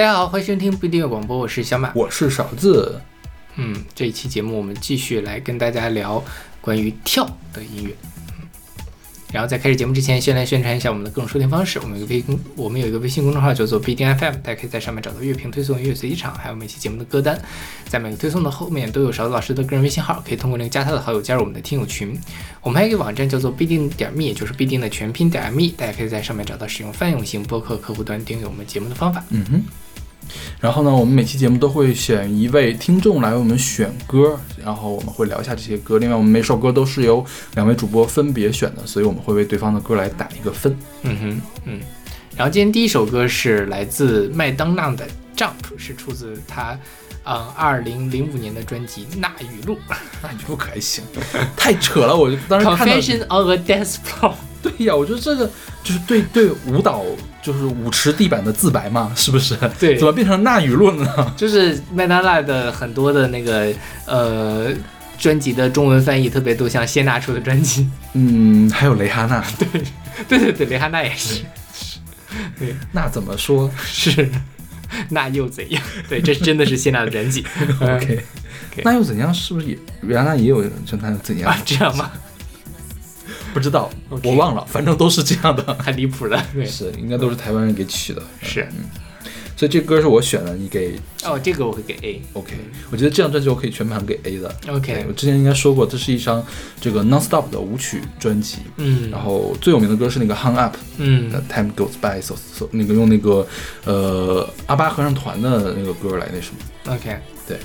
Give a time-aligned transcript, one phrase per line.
[0.00, 2.98] 大家好，欢迎收听不一定广播，我是小马，我是勺子。
[3.56, 6.24] 嗯，这一期节目我们继续来跟大家聊
[6.62, 7.94] 关于跳的音乐。
[9.30, 11.78] 然后在开始节目之前，先来宣传一下我们的各种收听方式。
[11.80, 17.38] 我们有个微公，我们有一个微信公众号叫做必定 FM，大家可以在上面找到乐评推送、音乐随机场，还有每期节目的歌单。
[17.86, 22.18] 在每个推送的后面都有勺子老师的个人微信号，可以通过那个加他的好友加入我们的听友群。
[22.62, 29.22] 我们还有一个网站叫做必定点 me，就是必定的全拼点 me，大家可以在上面找到使用泛用型播客客户端订阅我们节目的方法。
[29.28, 29.62] 嗯哼。
[30.60, 35.98] 然后呢，我们每期节目都会选一位听众来为我们选歌，然后我们会聊一下这些歌。
[35.98, 40.76] 另外，我们每首歌都是由两位主播分别选的，所以我们会为对方的歌来打一个分。
[41.02, 41.80] 嗯哼，嗯。
[42.36, 46.78] 然后今天第一首歌是来自麦当娜的《Jump》，是出自她，
[47.24, 49.74] 嗯，二零零五年的专辑《那语录》。
[50.22, 51.04] 那语录可还行，
[51.56, 52.16] 太扯了！
[52.16, 52.94] 我就当时看到。
[52.94, 54.34] Confession of a Dance Floor。
[54.62, 55.50] 对呀，我觉得这个
[55.82, 57.04] 就是对对舞蹈。
[57.42, 59.56] 就是舞池地板的自白嘛，是不是？
[59.78, 61.08] 对，怎么变成那语录呢？
[61.38, 63.72] 就是麦当娜的很多的那个
[64.04, 64.70] 呃
[65.18, 67.88] 专辑的中文翻译特别都像谢娜出的专辑。
[68.12, 69.42] 嗯，还有蕾哈娜。
[69.58, 69.82] 对，
[70.28, 71.42] 对对对，蕾哈娜也是。
[72.58, 73.70] 对，那怎么说？
[73.86, 74.30] 是
[75.10, 75.82] 那又怎样？
[76.08, 77.44] 对，这真的是谢娜的专辑。
[77.80, 78.20] OK，
[78.84, 79.32] 那又怎样？
[79.32, 81.54] 是不是也原来也有就那又怎样？
[81.64, 82.10] 这样吗？
[83.52, 83.90] 不知道，
[84.22, 86.44] 我忘了，反正都是这样的，太离谱了。
[86.64, 88.22] 是，应该都是台湾人给取的。
[88.42, 88.84] 是，嗯，
[89.60, 92.22] 所以这歌是我选的，你给哦，这个我会给 A。
[92.32, 92.54] OK，
[92.90, 94.50] 我觉得这张专辑我可以全盘给 A 的。
[94.70, 96.42] OK，我之前应该说过，这是一张
[96.80, 98.60] 这个 Non-Stop 的舞曲专辑。
[98.78, 100.74] 嗯，然后最有名的歌是那个 Hung Up。
[100.96, 103.46] 嗯，Time Goes By So So，那个用那个
[103.84, 106.94] 呃阿巴合唱团的那个歌来那什么。
[106.94, 107.58] OK，对，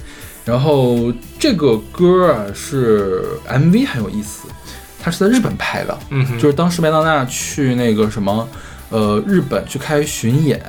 [0.44, 4.50] 然后这个歌啊是 MV 很有意思。
[5.02, 8.46] 它是在日本拍的，嗯，就是当时麦当娜去那个什么，
[8.90, 10.62] 呃，日本去开巡演，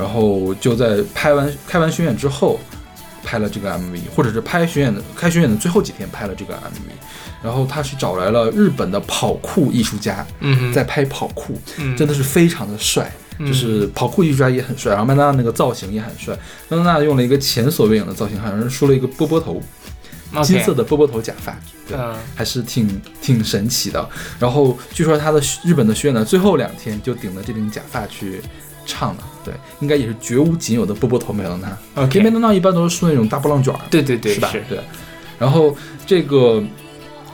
[0.00, 2.58] 然后就在拍完开完巡演之后，
[3.22, 6.90] 拍了这个 MV，或者是拍巡演的开巡演的最后几天拍了这个 MV，
[7.42, 11.60] 然后他是找来了日本的跑酷艺术家，嗯，在拍跑酷，
[11.96, 16.34] 真的是非常的帅，就是跑酷艺术家也很帅，然后麦当娜那个造型也很帅，
[16.68, 19.62] 麦当娜用了一个前所未有的造型，好像是梳了一个波波头。
[20.44, 21.58] 金色的波波头假发，
[21.88, 21.98] 对，
[22.36, 24.08] 还是挺挺神奇的。
[24.38, 28.40] 然后据说他的日本的巡演的最后两天就顶着这顶假发去
[28.86, 31.68] 唱的，对，应该也是绝无仅有的波波头麦当娜。
[31.94, 34.50] 啊，K 麦当娜一般都是梳那种大波浪卷儿，对对对，是吧？
[34.68, 34.78] 对。
[35.38, 36.62] 然后这个，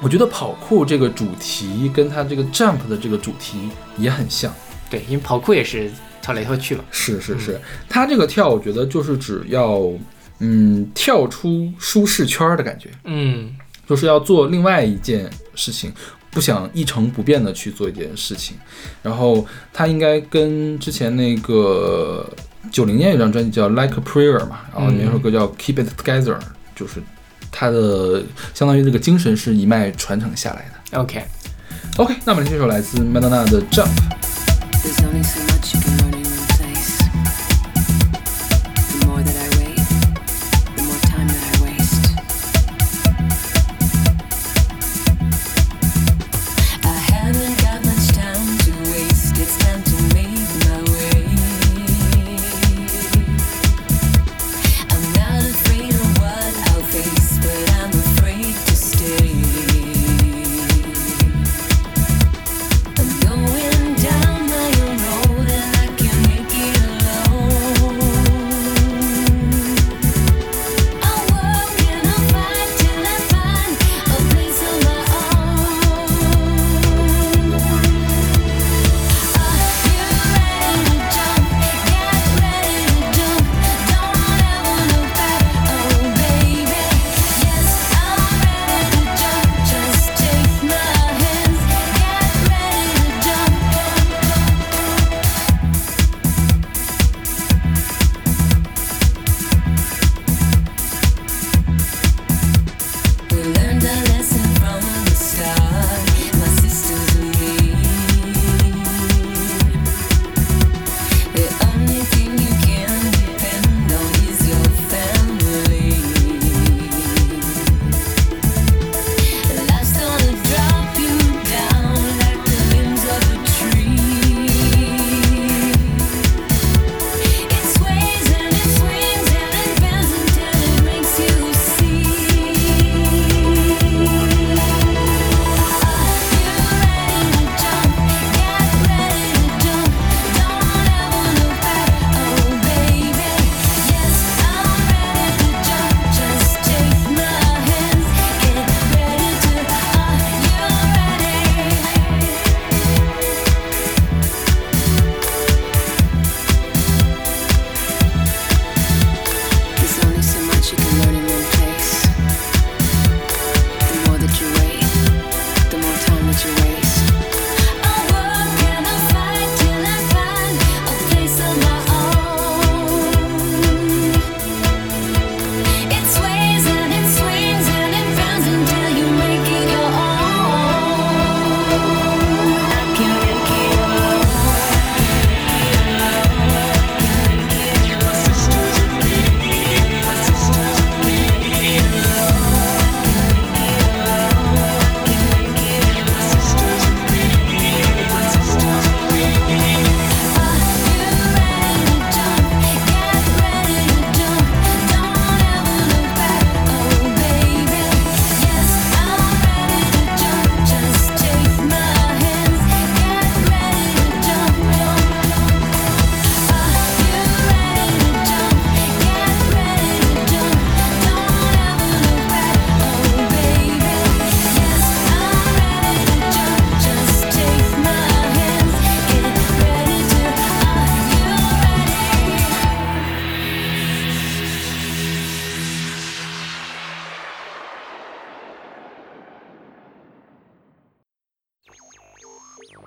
[0.00, 3.68] 我觉得跑酷这个主题跟它这个 Jump 的这个主题
[3.98, 4.52] 也很像，
[4.90, 5.90] 对，因为跑酷也是
[6.22, 6.84] 跳来跳去嘛。
[6.90, 9.90] 是是是，它这个跳，我觉得就是只要。
[10.38, 13.56] 嗯，跳出舒适圈的感觉，嗯，
[13.88, 15.90] 就是要做另外一件事情，
[16.36, 18.54] 不想一成不变的去做一件事情。
[19.02, 22.30] 然后他应该跟之前那个
[22.70, 26.34] 九零年有张专辑叫《Like a Prayer》嘛，然后那首歌叫《Keep It Together》，
[26.74, 27.02] 就是
[27.50, 30.98] 他的相当于这个精神是一脉传承下来的。
[31.00, 33.88] OK，OK，那么这首来自麦当娜的《Jump》。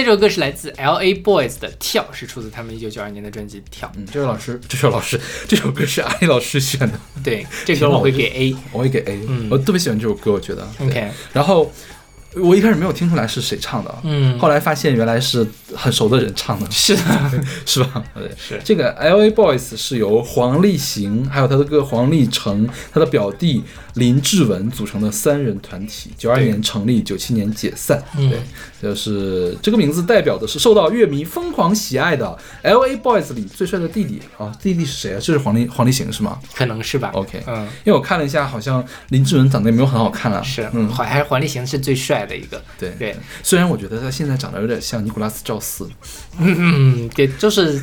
[0.00, 3.86] 下这首歌是来自 L A Boys 的《跳》，是出自他们一九九二年的专辑《跳》。
[3.96, 8.56] 嗯，这位老师，这首老师，这首歌是阿丽老师选的，对，这歌我会给 A。
[8.72, 10.66] 我会给 A，、嗯我特别喜欢这首歌，我觉得。
[10.80, 11.70] OK 然后
[12.36, 17.02] 我一开始没有听出来是谁唱的，嗯后来发现原来是很熟的人唱的，是的，
[17.66, 18.02] 是吧？
[18.14, 23.62] 对，是这个 L A Boys 是由黄立行还有他的哥黄立成、他的表弟
[23.94, 28.02] 林志文组成的三人团体，九二年成立，九七年解散。
[28.16, 28.38] 嗯对，
[28.80, 35.18] 就是这个名字代表的是受到乐迷疯狂喜爱的 L A Boys 里最帅的弟弟啊，弟弟是谁啊？
[35.18, 36.38] 就是黄立黄立行是吗？
[36.54, 37.10] 可能是吧。
[37.12, 40.42] OK 嗯，因为我看了一下，好像林志文长得也没有很好看啊。
[40.42, 42.62] 是，嗯，好，还是黄立行是最帅的一个。
[42.78, 45.88] 对对，虽然我觉得他现在长得有点像尼古拉斯赵四，
[46.38, 47.82] 嗯，对，就是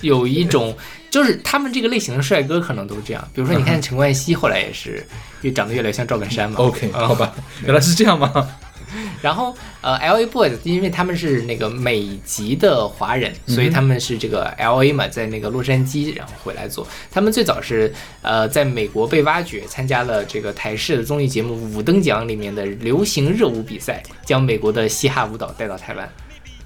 [0.00, 0.76] 有一种，
[1.10, 3.28] 就是他们这个类型的帅哥可能都这样。
[3.34, 5.06] 比如说，你看陈冠希后来也是，
[5.42, 6.58] 越长得越来越像赵本山嘛。
[6.58, 7.34] OK，嗯好吧，
[7.64, 8.48] 原来是这样吗？
[9.20, 16.86] 然后呃，L A Boys，因为他们是那个美籍的华人，所以他们是这个 L A 嘛，在那个洛杉矶，然后回来做。
[17.10, 17.92] 他们最早是
[18.22, 26.08] 呃在美国被挖掘，参加了这个台式的综艺节目《五等奖》里面的流行热舞比赛，将美国的嘻哈舞蹈带到台湾。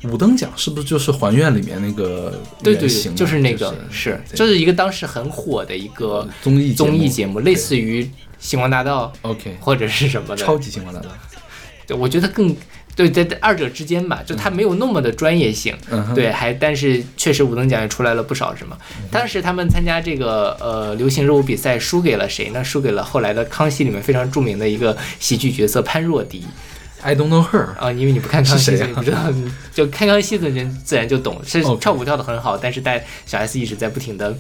[0.05, 8.03] 五等奖是不是就是还愿里面那个对对对，就是那个是是，就是一个当时很火的一个综艺综艺节目，目，类似于
[8.39, 10.37] 《星光大道》OK，或者是什么的。
[10.37, 11.11] 超级星光大道，
[11.91, 12.55] 对，我觉得更
[12.95, 15.75] 对在二者之间吧，就他没有那么的专业性。
[15.91, 18.77] 嗯，对，还但是确实五等奖也出来了不少什么。
[19.11, 22.63] 当时他们参加这个呃流行热舞比赛，输给了谁呢？
[22.63, 26.45] 输给了后来的《康熙》里面非常著名的一个喜剧角色潘若迪
[27.03, 29.19] I don't know her，啊，因为你不看康熙，是谁啊所以不知道，
[29.73, 34.31] 就看康熙的人自然就懂，是跳舞跳得很好，但是带小 S 一直在不停的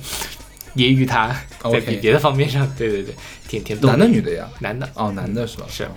[0.76, 1.35] 揶揄他，
[1.73, 3.14] 在比别的方面上，对对对，
[3.49, 4.47] 挺挺逗男的女的呀？
[4.59, 4.87] 男的。
[4.95, 5.64] 哦，男的是吧？
[5.71, 5.88] 是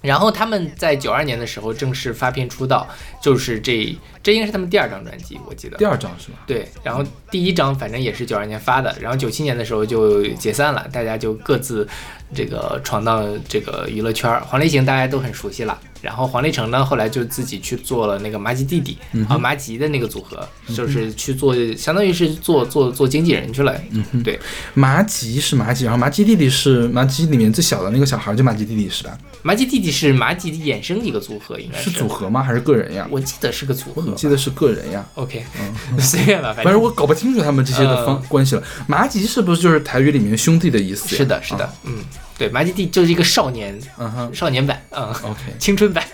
[0.00, 2.86] 然后他们在九二年的时候正式发片出道，
[3.22, 5.84] 就是这这应该是他们第二张专辑，我记得第。
[5.84, 6.38] 二张是吗？
[6.46, 11.88] 对，然后第一张反正也是九二年发的，然后九七年的时候就解散了，大家就各自
[12.34, 14.40] 这个闯荡这个娱乐圈儿。
[14.40, 23.74] 黄立行大家都很熟悉了，然后黄立成呢后来就自己去做了那个麻吉弟弟、啊麻吉的那个组合，就是去做相当于是做做做经纪人去了。
[23.90, 24.38] 嗯对，
[24.74, 29.16] 麻吉是麻吉，然后麻吉弟弟是麻吉里面最小的那个小孩，就麻吉弟弟是吧？
[29.42, 32.42] 麻吉弟弟是麻吉的衍生一个组合，应该是组合吗？
[32.42, 33.06] 还是个人呀？
[33.10, 34.14] 我记得是个组合我。
[34.14, 35.44] 记得是个人呀？OK，
[35.98, 38.62] 随便吧，反正我搞不清楚他们这些的方呃关系了。
[38.86, 41.08] 麻吉是不是就是台语里面兄弟的意思？
[41.16, 42.04] 是的，是的啊，嗯，
[42.36, 45.04] 对，麻吉弟就是一个少年嗯哼少年版，嗯。
[45.22, 46.04] ，OK， 青春版。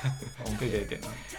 [0.58, 0.98] 对对对。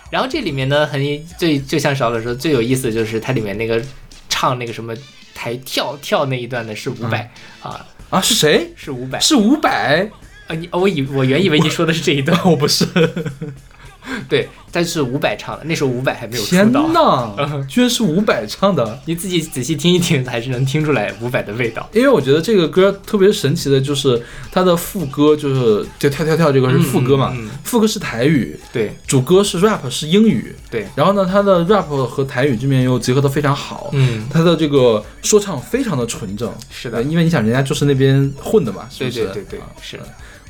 [0.09, 1.01] 然后这里面呢，很
[1.37, 3.81] 最就像勺子说，最有意思的就是它里面那个
[4.29, 4.93] 唱那个什么
[5.33, 7.29] 台跳跳那一段的是伍佰、
[7.61, 8.71] 啊，啊，是谁？
[8.75, 10.09] 是伍佰是伍佰？
[10.47, 12.85] 啊，你我以我原以为你说的是这一段， 我不是，
[14.29, 16.87] 对，但是伍佰唱的，那时候伍佰还没有出天道。
[16.89, 17.33] 呐，
[17.67, 18.99] 居然是伍佰唱的！
[19.05, 21.89] 你自己仔细听一听，还是能听出来伍佰的味道。
[21.91, 24.21] 因为我觉得这个歌特别神奇的，就是
[24.51, 39.23] 它的副歌，就是就跳跳跳这个是副歌嘛，嗯嗯嗯副歌是台语，对主歌是 rap 是英语，对，然后呢，它的 rap 和台语这边又结合的非常好，嗯，它的这个说唱非常的纯正，是的因为你想人家就是那边混的嘛，是对不是？
[39.25, 39.99] 对对对啊，是。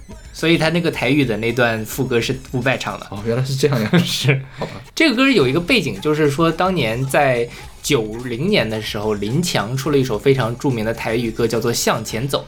[0.33, 3.07] 所以他那个台语的那段副歌是不败唱的。
[3.09, 7.47] 哦，原来是这样呀，是， 好吧，这个歌有一个背景，就是说当年在
[7.81, 12.47] 九零年的时候，林强出了一首非常著名的台语歌，叫做《向前走》。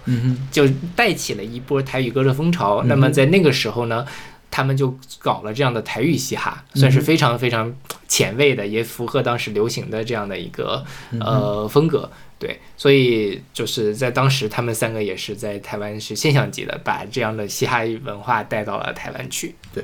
[0.52, 2.84] 就带起了一波台语歌的风潮。
[2.84, 4.06] 那么在那个时候呢，
[4.52, 7.74] 他们就搞了这样的台语嘻哈，算是非常非常
[8.08, 10.84] 前卫的，也符合当时流行的这样的一个
[11.20, 12.12] 呃风格。
[12.40, 19.56] 对，所以就是在当时，他们三个也是在台湾是现象级的，把这样的嘻哈文化带到了台湾去。
[19.74, 19.84] 对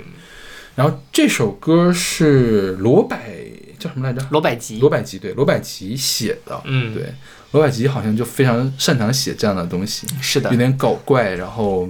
[0.75, 3.35] 然后这首歌是罗百
[3.77, 4.27] 叫什么来着？
[4.31, 7.13] 罗百吉罗，百吉对，罗百吉写的，嗯对，
[7.51, 11.87] 罗百吉好像就非常擅长写这样的东西，是的有，点搞怪，然后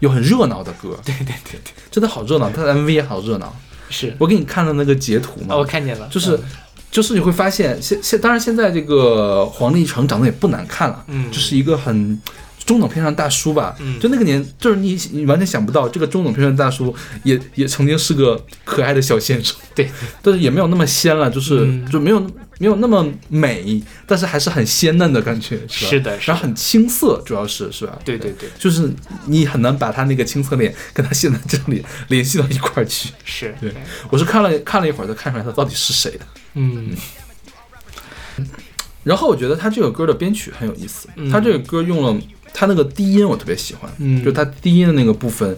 [0.00, 3.54] 又很热闹的歌，对对对对，真的好热闹，他的 MV 也好热闹。
[3.88, 4.14] 是。
[4.18, 6.44] 我给你看了那个截图吗，哦，我看见了，就是嗯
[6.90, 11.30] 就是你会发现，现现当然现在这个黄立成长得也不难看了，嗯。
[11.30, 12.20] 就是一个很
[12.64, 14.00] 中等偏上大叔吧，嗯。
[14.00, 19.90] 就那个年，就是你你完全想不到，这个中等偏上大叔也也曾经是个可爱的小鲜肉，对，
[20.22, 21.86] 但是也没有那么鲜了，就是、嗯。
[21.90, 22.20] 就没有
[22.58, 25.90] 没有那么美，但是还是很鲜嫩的感觉，是吧？
[25.90, 27.98] 是的然后很青涩，主要是是吧？
[28.02, 28.90] 对对对，就是
[29.26, 33.10] 你很难把他那个青涩脸跟他现在这张脸联系到一块儿去。
[33.24, 33.74] 是，对。
[34.08, 36.20] 我是看了看了一会儿才看出来他到底是谁的。
[36.56, 36.96] 嗯。
[39.04, 41.30] 然后我觉得他这个歌的编曲很有意思，嗯。
[41.30, 42.20] 他这个歌用了
[42.52, 44.24] 他那个低音，我特别喜欢，嗯。
[44.24, 45.56] 就他低音的那个部分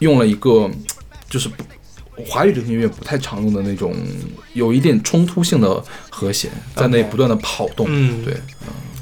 [0.00, 0.68] 用了一个
[1.30, 1.62] 就是不
[2.26, 3.94] 华语流行音乐不太常用的那种
[4.52, 8.24] 有一点冲突性的和弦，在那不断的跑动，嗯。
[8.24, 8.36] 对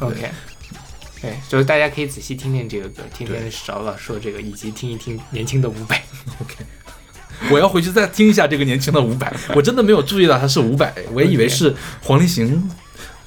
[0.00, 0.30] ，OK，
[1.22, 6.02] 对，就是大家可以仔细听听这个歌，听听少老说这个，以及听一听年轻的伍佰。
[6.42, 6.56] OK。
[7.50, 12.85] 我要回去再听一下这个年轻的伍佰，我真的没有注意到他是伍佰，我也以为是黄立行会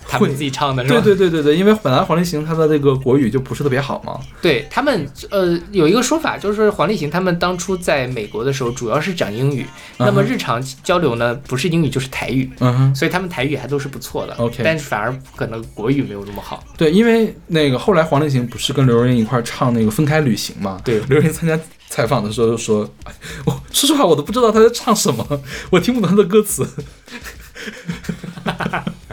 [0.09, 0.99] 他们自己唱的是吧？
[1.01, 4.19] 对对对对对，因为本来黄立行他的这个国语就不是特别好嘛。
[4.41, 9.65] 对他们呃有一个说法，就是黄立行他们当初在美国的时候主要是讲英语，
[9.97, 14.33] 那么日常交流呢不是英语就是台语，嗯哼，所以他们台语还都是不错的。
[14.35, 16.63] OK 但是反而可能国语没有那么好。
[16.77, 20.79] 对，因为那个后来黄立行不是跟刘若英一块儿唱那个《分开旅行》嘛？
[20.83, 23.11] 对刘若英参加采访的时候就说：“哎
[23.45, 26.67] 我说实话，我都不知道他在唱什么，我听不懂他的歌词。”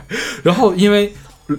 [0.42, 1.12] 然后因为。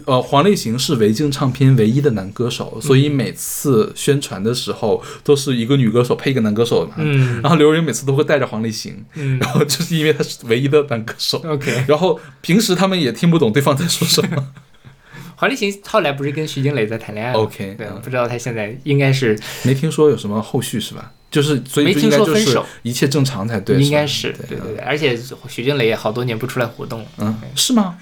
[0.04, 6.96] 呃，黄立行是维京唱片唯一的男歌手，所以每次宣传的时候都是一个女歌手配一个男歌手嘛。
[6.98, 11.42] 嗯然后刘若英每次都会带着黄立行，嗯然后就是因为他是唯一的男歌手。
[11.48, 11.86] ，OK。
[11.88, 14.48] 然后平时他们也听不懂对方在说什么。
[15.38, 21.14] 黄立行后来不是跟徐静蕾在谈恋爱吗 OK，对，嗯不知道他现在应该是没听说有什么后续是吧？
[21.32, 27.08] 就是所以没听说分手一切正常才对，应该是对对对，而且徐静蕾也好多年不出来活动了。
[27.20, 27.98] 嗯，是吗？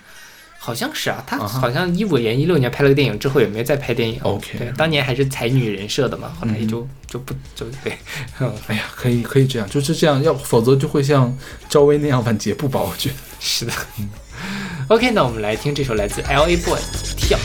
[0.66, 4.20] 好像是啊，他好像一五年、一六年拍了个电影之后也没再拍电影。
[4.24, 7.96] OK 对，当年还是才女人设的嘛，后来也嗯就、就不就对，
[8.40, 11.32] 嗯哎呀，可以可以这样，就是这样，要否则就会像
[11.70, 13.16] 赵薇那样晚节不保，我觉得。
[13.40, 13.72] 是的。
[14.88, 16.58] OK，那我们来听这首来自 L.A.
[16.58, 16.80] Boy
[17.16, 17.38] 跳。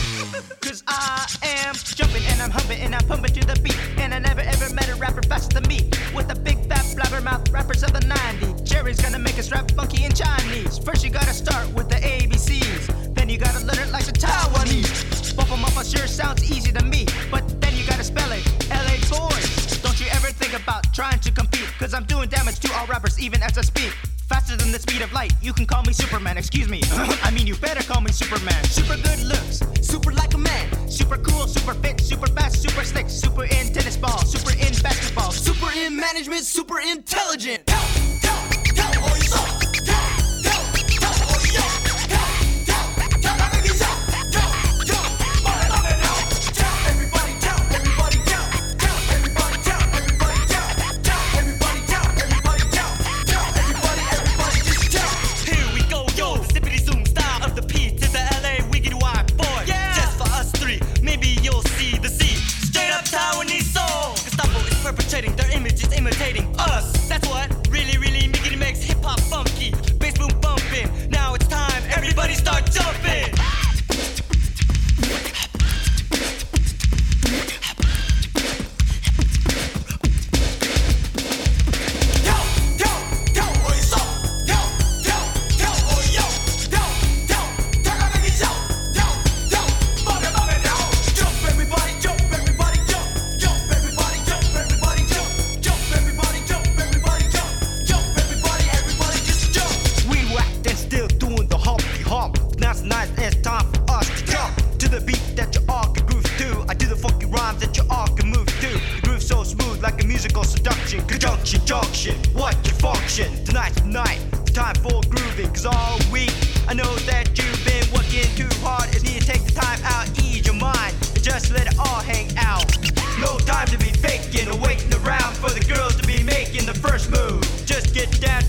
[0.61, 1.25] Cause I
[1.65, 3.75] am jumping and I'm humping and I'm pumping to the beat.
[3.97, 5.89] And I never ever met a rapper faster than me.
[6.15, 8.63] With the big fat blabbermouth rappers of the 90s.
[8.63, 10.79] Jerry's gonna make us rap funky in Chinese.
[10.83, 13.00] First you gotta start with the ABCs.
[13.31, 15.33] You gotta learn it like some Taiwanese.
[15.37, 17.05] Bump 'em up, it sure sounds easy to me.
[17.31, 19.79] But then you gotta spell it LA boys.
[19.81, 21.69] Don't you ever think about trying to compete.
[21.79, 23.93] Cause I'm doing damage to all rappers even as I speak.
[24.27, 26.81] Faster than the speed of light, you can call me Superman, excuse me.
[27.23, 28.61] I mean, you better call me Superman.
[28.65, 30.67] Super good looks, super like a man.
[30.89, 33.09] Super cool, super fit, super fast, super slick.
[33.09, 35.31] Super in tennis ball, super in basketball.
[35.31, 37.65] Super in management, super intelligent.
[37.67, 37.90] Tell,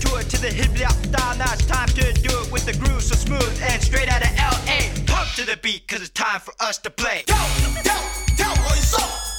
[0.03, 1.37] tour to the hip hop style.
[1.37, 4.31] Now it's time to do it with the groove so smooth and straight out of
[4.37, 4.79] LA.
[5.05, 7.23] Pump to the beat, cause it's time for us to play.
[7.27, 7.35] Yo,
[7.85, 7.95] yo,
[8.37, 9.32] yo, what's up?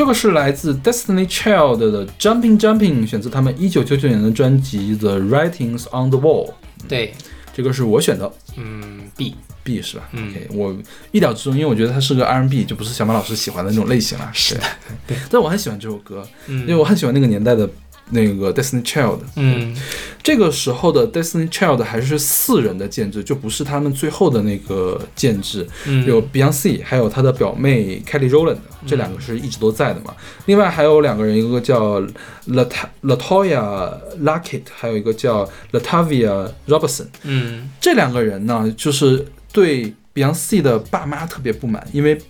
[0.00, 6.54] 这个是来自 Destiny Child 的 Jumping Jumping，选自他们一九九九年的专辑 The Writings on the Wall。
[6.88, 7.12] 对，
[7.52, 8.32] 这个是我选的。
[8.56, 10.74] 嗯，B，B 是吧、o k 我
[11.12, 14.30] 意料之中，因为我觉得它是个 R&B，就不是小马老师喜欢的那种类型了。
[14.32, 14.62] 是的，
[15.06, 15.18] 对。
[15.30, 17.68] 但我很喜欢这首歌，因为我很喜欢那个年代的
[18.10, 19.18] 那个 Destiny Child。
[19.36, 19.74] 嗯，
[20.22, 25.66] 这个时候的 Destiny Child 还是四人的建制，就不是他们最后的那个建制。
[25.86, 30.14] 嗯有 Beyonce，还有她的表妹 Kelly Rowland，这两个是一直都在的嘛。
[30.46, 32.00] 另外还有两个人，一个叫
[32.48, 32.70] Lat
[33.02, 33.92] Latoya
[34.22, 37.06] Luckett，还有一个叫 Latavia Robertson。
[37.22, 42.20] 嗯，这两个人呢，就是对 Beyonce 的爸妈特别不满，因为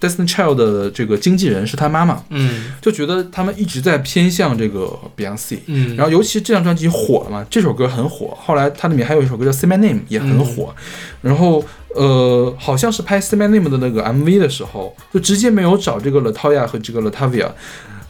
[0.00, 5.58] Destiny Child 的这个经纪人是他妈妈，嗯，就觉得他们一直在偏向这个 Beyonce。
[5.66, 8.36] 嗯然后尤其这张专辑火了嘛，这首歌很火。
[8.40, 10.74] 后来它里面还有一首歌叫《Say My Name》也很火。
[11.20, 17.48] 然后呃，好像是拍《Say My Name》的那个 MV 的时候，就直接没有找这个 Latoya 和这个 Latavia。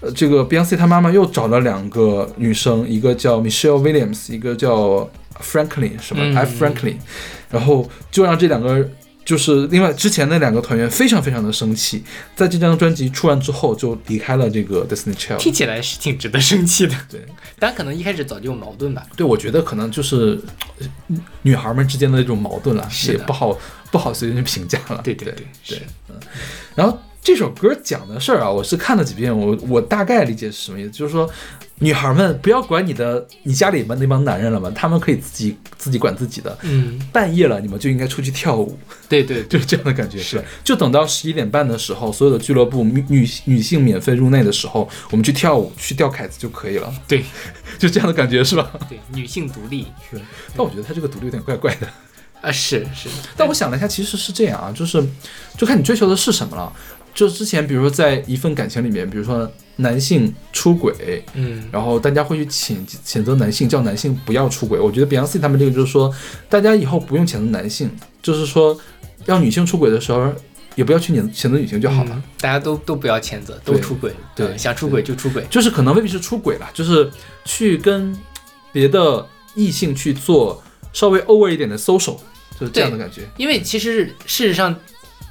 [0.01, 5.09] 呃，这个 Beyonce 她妈妈又找了两个女生，一个叫 Michelle Williams，一个叫
[5.43, 6.97] Franklin 什么、嗯 F Franklin，
[7.51, 8.89] 然后就让这两个
[9.29, 12.03] 就是另外之前那两个团员非常非常的生气，
[12.35, 15.37] 在这张专辑出完之后就离开了这个 Destiny Child。
[15.37, 16.95] 听起来是挺值得生气的。
[17.11, 17.21] 对，
[17.59, 19.07] 但可能一开始早就有矛盾吧。
[19.19, 20.41] 对，我觉得可能就是
[20.81, 20.87] 呃
[21.43, 23.55] 女孩们之间的那种矛盾了，是也不好
[23.91, 25.03] 不好随便去评价了。
[25.05, 26.15] 对对对对，嗯
[26.75, 31.29] 然后这首歌讲的事儿啊，我是看了几遍，我我大概理解是什么意思，就是说，
[31.81, 36.57] 女孩们不要管你的你家里面那帮男人了嘛，他们可以自己自己管自己的。
[36.63, 40.19] 嗯，半夜了，你们就应该出去跳舞，对对对， 就是这样的感觉。
[40.19, 47.25] 是，就等到十一点半的时候，所有的俱乐部女女女性免费入内的时候，我们去跳舞，去吊凯子就可以了，对
[47.79, 48.71] 就这样的感觉是吧？
[48.89, 50.21] 对，女性独立是。
[50.57, 51.89] 但我觉得他这个独立有点怪怪的。
[52.41, 55.05] 啊，是是，但我想了一下，其实是这样啊，就是
[55.57, 56.73] 就看你追求的是什么了。
[57.15, 64.79] 就之前，比如说在一份感情里面，比如说男性出轨，嗯然后大家会去谴谴责男性，叫男性不要出轨。
[64.79, 66.15] 我觉得 Beyonce 他们这个就是说，
[66.49, 67.91] 大家以后不用谴责男性，
[68.23, 68.79] 就是说
[69.27, 70.33] 要女性出轨的时候，
[70.77, 72.11] 也不要去谴谴责女性就好了。
[72.15, 77.11] 嗯大家都都不要谴责，都出轨，对嗯想出轨就出轨，就是可能未必是出轨了，就是
[77.45, 78.17] 去跟
[78.73, 82.17] 别的异性去做稍微 over 一点的 social，
[82.59, 83.23] 就是这样的感觉。
[83.37, 84.75] 因为其实事实上。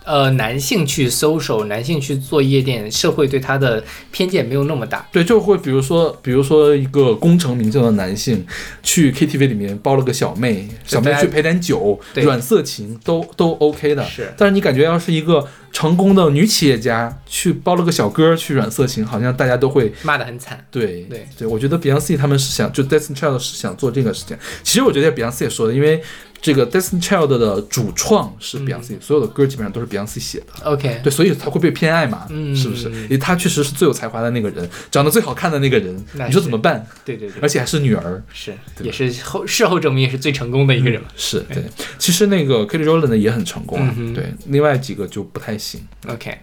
[0.07, 5.05] 呃，男性去 social，男性去做夜店，社会对他的偏见没有那么大。
[5.11, 8.45] 对，就会比如说，比如说一个功成名就的男性
[8.81, 14.03] 去 KTV 里面包了个小妹，小妹去陪点酒，对软色情都都 OK 的。
[14.05, 20.65] 是但是你感觉要是一个成功的女企业家去包了个小哥去软色情，好像大家都会骂得很惨。
[20.71, 24.37] 对对对，我觉得 Beyonce 他们是想就 Destiny Child 是想做这个事情。
[24.63, 26.01] 其实我觉得 Beyonce 也说的，因为
[26.39, 30.45] 这个 Destiny Child 的主创是 Beyonce，、所有的歌基本上都是 Beyonce 写的。
[30.63, 32.89] OK，对，所以他会被偏爱嘛，嗯是不是？
[32.91, 36.85] 因为他确实是最有才华的那个人，长得最好看的那个人，你说怎么办？
[37.03, 41.07] 对对对，而且还是女儿，是也是后事后证明也是最成功的一个人嘛。
[41.15, 41.63] 是对。
[41.97, 45.81] 其实那个 Kelly Rowland 也很成功啊，嗯对，另外几个就不太行。
[46.07, 46.37] OK，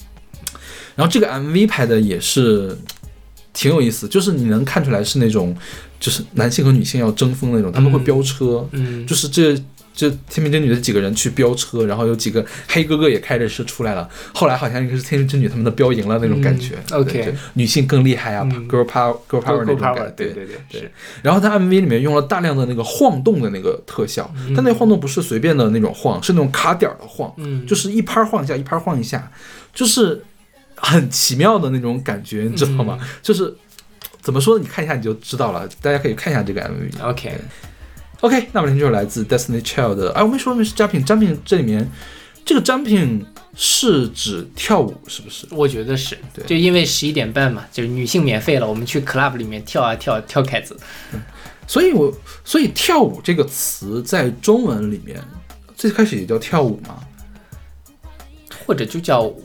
[0.97, 2.77] 然后这个 MV 拍的也是
[3.53, 5.57] 挺有意思，就是你能看出来是那种
[6.01, 9.57] 就是男性和女性要争锋那种，他们会飙车，嗯就是这。
[9.95, 14.09] 这天命真女的几个人去飙车，然后有几个黑哥哥也开着车出来了。
[14.35, 16.75] 后来好像应该是天命真女他们的飙赢了那种感觉。
[16.91, 20.11] 嗯 OK 女性更厉害啊、嗯 g i r l power girl power 那种感觉。
[20.17, 20.91] 对对对对是。
[21.23, 29.31] 然后在 MV 里面用了大量的那个晃动的那个特效，但那个晃动不是随便的那种晃，是那种卡点儿的晃，嗯就是一拍儿晃一下，一拍儿晃一下，
[29.73, 30.23] 就是
[30.75, 32.99] 很奇妙的那种感觉，你知道吗？
[33.01, 33.55] 嗯就是
[34.21, 35.69] 怎么说，你看一下你就知道了。
[35.81, 37.03] 大家可以看一下这个 MV。
[37.11, 37.39] OK，
[38.21, 41.87] OK，那我们听就是来自 Destiny Child 的，哎，我没说明是 Jumping，Jumping 这里面
[42.45, 43.23] 这个 Jumping
[43.55, 45.47] 是指跳舞，是不是？
[45.51, 50.77] 我觉得是，对就因为十一点半嘛，就是女性免费了，我们去 club 里面跳啊跳跳凯子。
[51.67, 52.13] 所以我
[52.45, 55.19] 所以跳舞这个词在中文里面
[55.77, 56.99] 最开始也叫跳舞嘛，
[58.67, 59.43] 或者就叫舞，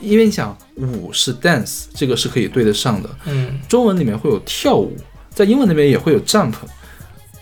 [0.00, 3.10] 因为你想舞是 dance，这个是可以对得上的。
[3.26, 4.96] 嗯，中文里面会有跳舞，
[5.34, 6.54] 在英文那边也会有 jump，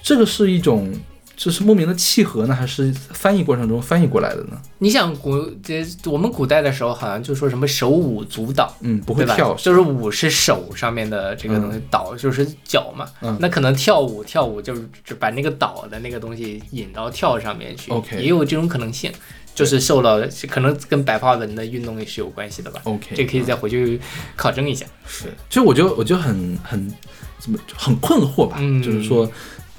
[0.07, 0.89] 这个是一种
[1.37, 4.57] 这是莫名的契合呢，还是翻译过程中翻译过来的呢？
[4.79, 9.35] 你想古这我们古代的时候好像就说什么手舞足蹈，嗯，不会吧？
[9.35, 13.05] 跳，就是舞是手上面的这个东西，蹈就是脚嘛。
[13.21, 19.11] 嗯那可能跳舞跳舞就是只把那个蹈的那个东西引到跳上面去 OK 也有这种可能性，
[19.57, 22.81] 就是受到可能跟白话文的运动也是有关系的吧。
[22.85, 24.01] OK，这可以再回去
[24.37, 24.87] 考证一下。
[25.05, 26.91] 是，其实我就我就很很
[27.39, 29.31] 怎么很困惑吧，嗯就是说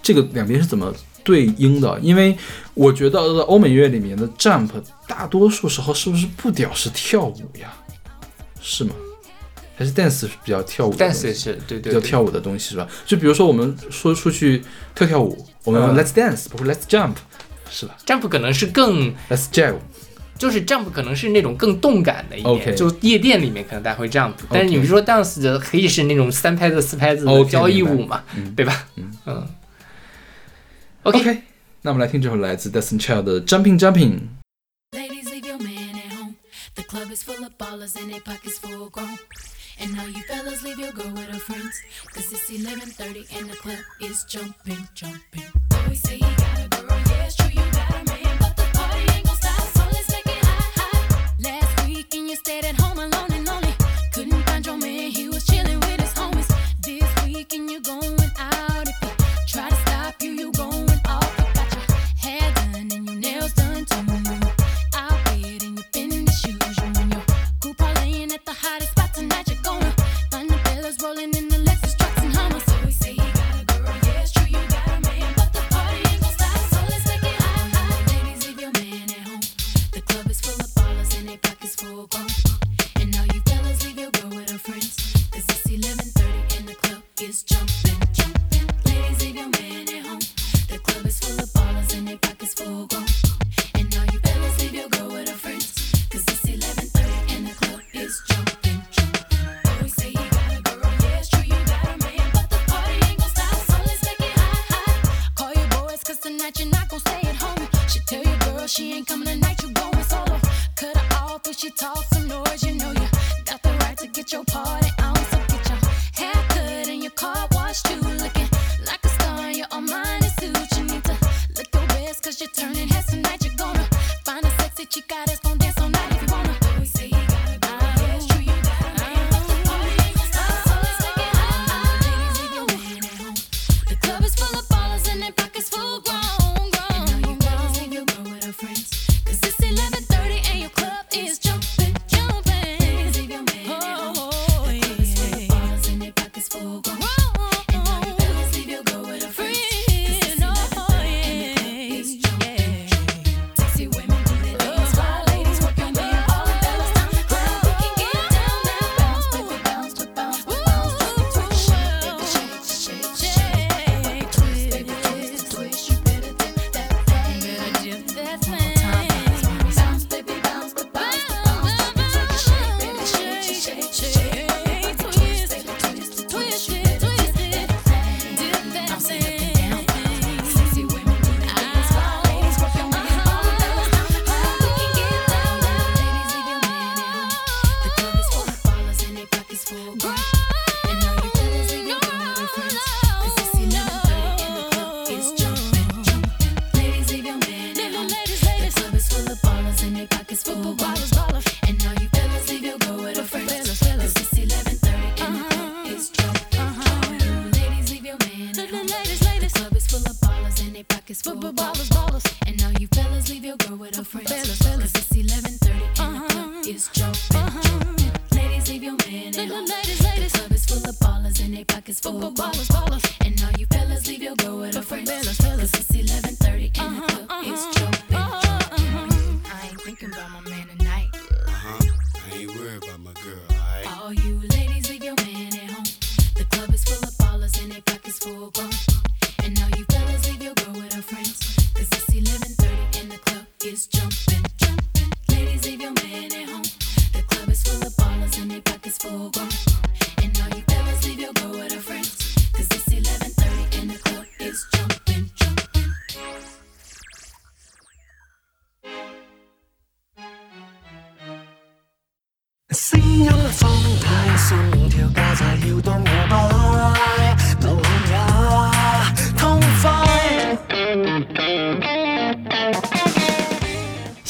[0.08, 2.00] 这个两边是怎么对应的？
[2.02, 2.34] 因为
[2.74, 4.70] 我觉得欧美乐里面的 jump
[5.06, 7.74] 大多数时候是不是不屌是跳舞呀？
[8.62, 8.96] 是吗？
[9.76, 12.88] 还是 dance 是比较跳舞的？dance 是对对对，比较跳舞的东西是吧？
[13.06, 14.64] 就比如说我们说出去
[14.96, 17.16] 跳跳舞，我们嗯 let's dance 不是 let's jump
[17.70, 19.76] 是吧 jump 可能是更？let's jump
[20.38, 28.88] 就是 jump 可能是那种更动感的一点就夜店里面可能大家会 jump，但是你比如说 dance 的可以是那种三拍子四拍子的交谊舞嘛，嗯对吧？
[28.96, 29.48] 嗯嗯。
[31.07, 31.43] OK，, OK，
[31.83, 34.29] 那我们来听这首来自 Destiny Child 的 Jumping Jumping。
[34.95, 36.37] Ladies, leave your man at home.
[36.75, 39.19] The club is full of ballers and their pockets full grown.
[39.81, 41.81] And now you fellas leave your girl with her friends.
[42.15, 45.51] Cause it's 11.30 and the club is jumping, jumping.
[45.75, 48.37] Always say you got a girl, yeah, it's true, you got a man.
[48.39, 51.35] But the party ain't gon' stop, so let's make it hot, hot.
[51.41, 52.86] Last weekend you stayed at home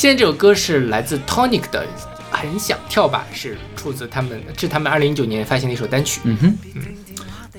[0.08, 1.86] 现在这首歌是来自 Tonic 的
[2.32, 6.22] 《很想跳吧》，是出自他们，是他们二零一九年发行的一首单曲。
[6.24, 6.58] 嗯哼，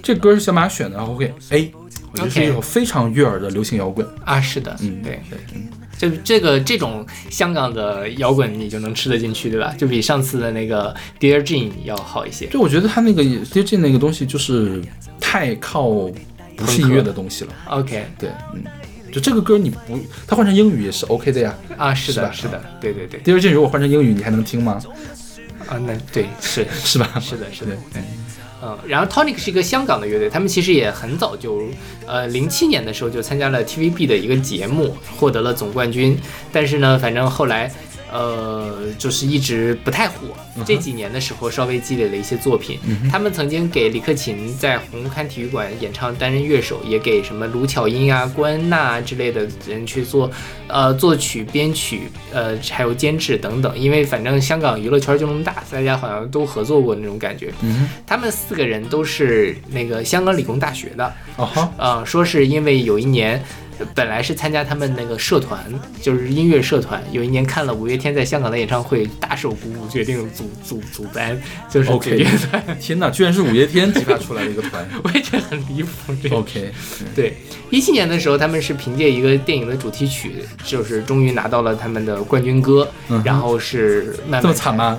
[0.02, 1.70] 这歌是小马选的，然后给 A，
[2.10, 4.08] 我觉得是一首非常悦耳的流行摇滚。
[4.24, 9.74] 啊，是的，嗯对对，就这个这种香港的摇滚你就能吃得进去，对吧？
[9.76, 12.46] 就比上次的那个 Dear Jane 要好一些。
[12.46, 14.80] 就我觉得他那个 Dear Jean 那个东西就是
[15.20, 15.86] 太靠
[16.56, 17.52] 不是音乐的东西了。
[17.66, 18.64] OK，对，嗯，
[19.12, 21.54] 就这个歌你不，它换成英语也是 OK 的呀。
[21.76, 24.80] 啊，是的，是是的，对对对，第二句如果换成英语，你还能听吗？
[25.68, 27.10] 啊，那对是是吧？
[27.20, 28.02] 是的，是的对，对。
[28.60, 31.62] 嗯，然后 Tonic 是一个香港的乐队，他们其实也很早就，
[32.06, 36.18] 呃，零七年的时候就参加了 TVB 的一个节目，获得了总冠军。
[36.50, 37.72] 但是呢，反正后来，
[38.12, 40.28] 呃，就是一直不太火。
[40.66, 42.78] 这几年的时候，稍微积累了一些作品。
[43.10, 50.30] 他们曾经给李克勤在红磡体育馆演唱，担任乐手，也给什么卢巧音啊、关恩娜啊之类的人去做，
[50.66, 53.78] 呃，作曲、编曲，呃，还有监制等等。
[53.78, 57.52] 因为反正香港娱乐圈就那么大，大家好像都合作过那种感觉。
[57.62, 63.42] 嗯他们四个人都是那个香港理工大学的，哼，哦哈，呃，说是因为有一年。
[63.78, 65.64] 呃本来是参加他们那个社团，
[66.00, 67.02] 就是音乐社团。
[67.12, 72.78] 有一年看了五月天在香港的演唱会，大受鼓舞，决定组组组班，就是组团。
[72.80, 74.86] 天哪，居然是五月天激发出来的一个团。
[75.04, 75.90] 我也觉得很离谱。
[76.22, 76.72] 这个 OK，
[77.14, 77.36] 对，
[77.70, 84.98] 一七年的时候，他们是凭借一个电影的主题曲，就是终于拿到了他们的冠军歌，嗯然后是慢慢这么惨吗？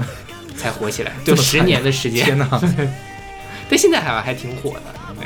[0.56, 2.26] 才火起来，就十年的时间。
[2.26, 2.62] 天哪！
[3.70, 4.82] 但现在还还挺火的，
[5.16, 5.26] 对。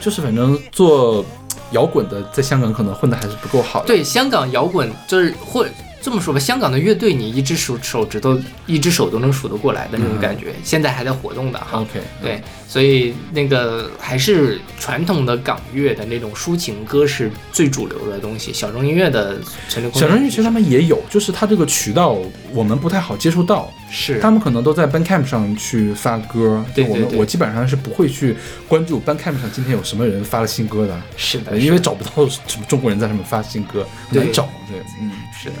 [0.00, 1.24] 就是反正做
[1.72, 3.84] 摇滚的，在香港可能混的还是不够好。
[3.84, 5.70] 对，香港摇滚就是混
[6.02, 8.36] 这么说吧，香港的乐队你一只手手指头
[8.66, 11.80] 一只手都能数得过来的那种感觉，现在还在活动的哈。
[11.80, 19.38] ，OK，对，所以那个还是传统的港乐的那种抒情歌是最主流的东西，小众音乐的
[19.68, 22.18] 小众音乐其实他们也有，就是它这个渠道
[22.52, 28.34] 我们不太好接触到，是他们可能都在 Bandcamp 上去发歌，对对对我们我基本上是不会去
[28.66, 34.48] 关注 Bandcamp 上今天有什么人发了新歌的，是的，因为找不到什么中国人在上面发新歌，难找。
[34.68, 35.54] 对，嗯，是的，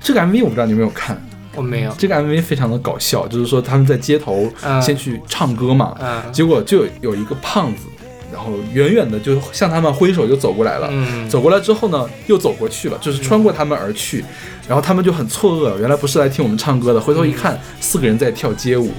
[0.00, 1.20] 这个 MV 我不知道你有没有看，
[1.54, 7.86] 我没有，这个 MV 非常的搞笑，就是说他们在街头嗯先去唱歌嘛，嗯结果就有一个胖子，
[8.32, 10.88] 然后远远的就向他们挥手就走过来了。
[10.90, 14.24] 嗯，走过来之后呢，又走过去了，就是穿过他们而去，
[14.68, 17.00] 然后他们就很错愕，原来不是来听我们唱歌的。
[17.00, 18.92] 回头一看，四个人在跳街舞，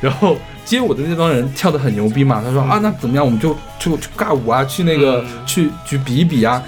[0.00, 2.42] 然后街舞的那帮人跳得很牛逼嘛。
[2.44, 6.62] 他说啊，那怎么样，我们就就去尬舞啊，去那个、嗯去去比一比啊。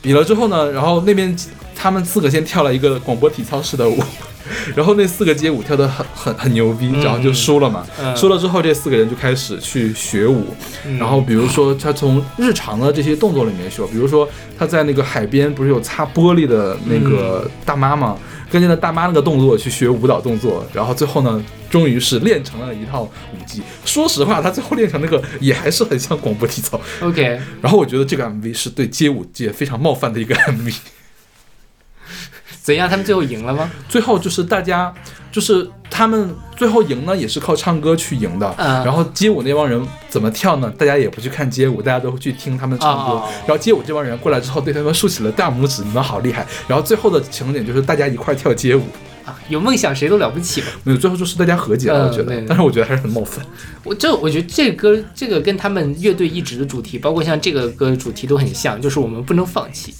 [0.00, 1.34] 比了之后呢，然后那边
[1.78, 4.02] 他们四个先跳了一个广播体操式的舞。
[4.74, 7.86] 然后那四个街舞跳得很很很牛逼，然后就输了嘛。
[8.00, 10.46] 嗯输了之后，这四个人就开始去学舞，
[10.86, 14.26] 嗯然后比如说他从日常的这些动作里面学，比如说
[14.58, 18.16] 他在那个海边不是有擦玻璃的那个大妈吗？
[18.50, 23.60] 跟着那大妈那个动作去学舞蹈动作，然后最后呢，终于是练成了一套舞技。
[23.84, 26.80] 说实话，他最后练成那个也还是很像广播体操。
[27.02, 30.74] OK，然后我觉得这个 MV 是对街舞界非常冒犯的一个 MV。
[32.68, 32.86] 怎样？
[32.86, 33.70] 他们最后赢了吗？
[33.88, 34.92] 最后就是大家，
[35.32, 38.54] 就是他们最后赢呢，也是靠唱歌去赢的。
[38.58, 40.70] 嗯然后街舞那帮人怎么跳呢？
[40.76, 43.14] 大家也不去看街舞，大家都会去听他们唱歌。
[43.14, 46.46] 哦然后街舞这帮人过来之后，对他们竖起了大拇指，你们好厉害。
[46.66, 48.82] 然后最后的情景就是大家一块儿跳街舞。
[49.28, 50.66] 啊， 有梦想谁都了不起嘛。
[50.84, 53.44] 没有，最后就是大家和解了，嗯我觉得，但是我觉得还是很冒犯。
[53.84, 59.94] 我这我觉得这个歌这个跟他们乐队一直的主题，包括像这个歌主题都很像，就是我们不能放弃，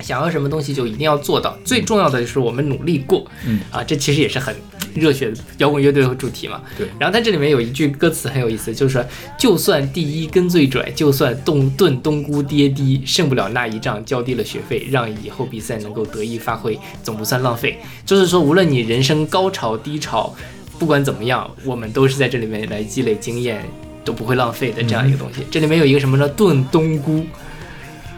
[0.00, 1.56] 想要什么东西就一定要做到。
[1.64, 4.54] 最重要的就是我们努力过，嗯啊，这其实也是很
[4.94, 6.62] 热血摇滚乐队的主题嘛。
[6.78, 9.04] 对然后它这里面有一句歌词很有意思，就是说，
[9.38, 17.78] 就算第一跟最拽，就算冻炖冬菇跌低，胜不了那一仗，交低了学费，让以后比赛能够得意发挥，总不算浪费。
[18.06, 20.34] 就是说，无论你人生高潮低潮，
[20.76, 23.64] 不管怎么样，我们都是在这里面来积累经验，
[24.04, 25.46] 都不会浪费的这样一个东西。
[25.52, 26.28] 这里面有一个什么呢？
[26.30, 27.24] 炖冬菇。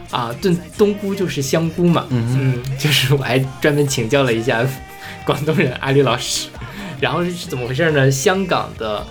[0.09, 4.65] 啊，炖冬菇就是香菇嘛，嗯嗯就是我还专门请教了一下
[5.23, 6.47] 广东人阿丽老师，
[6.99, 8.09] 然后是怎么回事呢？
[8.09, 9.05] 香港的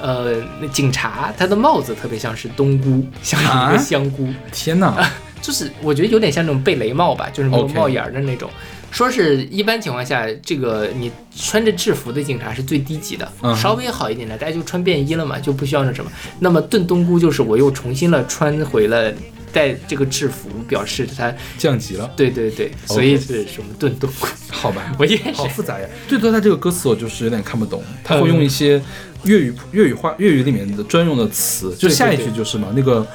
[0.00, 5.06] 呃那警察他的帽子特别像是冬菇，像是一啊个香菇，天哪，
[5.42, 8.48] 就是我觉得有点像那种贝雷帽吧，就是没有帽檐儿的那种。
[8.92, 16.12] 说是一般情况下，这个你穿着制服的警察是最低级的，嗯稍微好一点的，大家就穿便衣了嘛，就不需要那什么。
[16.38, 19.10] 那么炖冬菇就是我又重新了穿回了
[19.50, 24.26] 带这个制服，表示他降级了，对对对，所以是什么炖冬菇？
[24.50, 25.88] 好吧，我也是好复杂呀。
[26.06, 28.80] 最多他这个歌词我就是有点看不懂，他会用一些
[29.24, 33.06] 粤语粤语话粤语里面的专用的词，就下一句就是嘛，那个。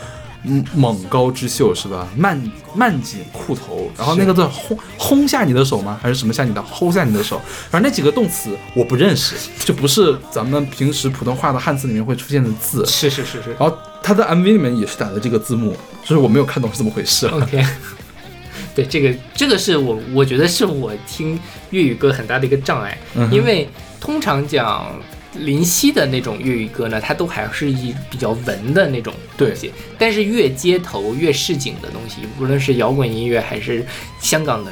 [0.47, 2.07] 嗯，猛高之秀是吧？
[2.15, 2.41] 慢
[2.73, 5.99] 慢紧裤头，然后那个字轰轰下你的手吗？
[6.01, 7.41] 还是什么下你的轰下你的手？
[7.69, 12.85] 反正那几个动词我不认识，就不是咱们平时普通话的汉字里面会出现的字。
[12.85, 17.27] 是是是是然后他的 MV 里面也是打的这个字幕，就是我没有看懂是怎么回事。
[17.33, 17.65] OK。
[18.75, 21.39] 对，这个这个是我我觉得是我听
[21.71, 23.67] 粤语歌很大的一个障碍，嗯因为
[23.99, 24.85] 通常讲
[25.39, 33.85] 林夕的那种粤语歌呢，它都还是一比较文的那种东西，但是越街头越市井的东西，无论是摇滚音乐还是
[34.19, 34.71] 香港的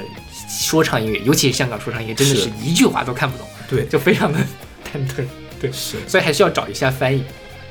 [0.50, 4.40] 说唱音乐，尤其是香港说唱音乐，真的是是一句话都看不懂，对，就非常的
[4.92, 5.28] 单纯，
[5.60, 7.24] 对，是所以还需要找一下翻译。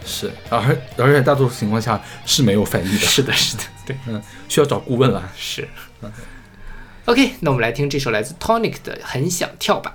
[0.06, 3.96] 是，而而且大多数情况下是没有翻译的，是的，是的，对。
[4.06, 5.32] 嗯，需要找顾问了。
[5.36, 5.66] 是。
[6.02, 6.12] 嗯
[7.06, 9.92] OK，那我们来听这首来自 Tonic 的《很想跳吧》。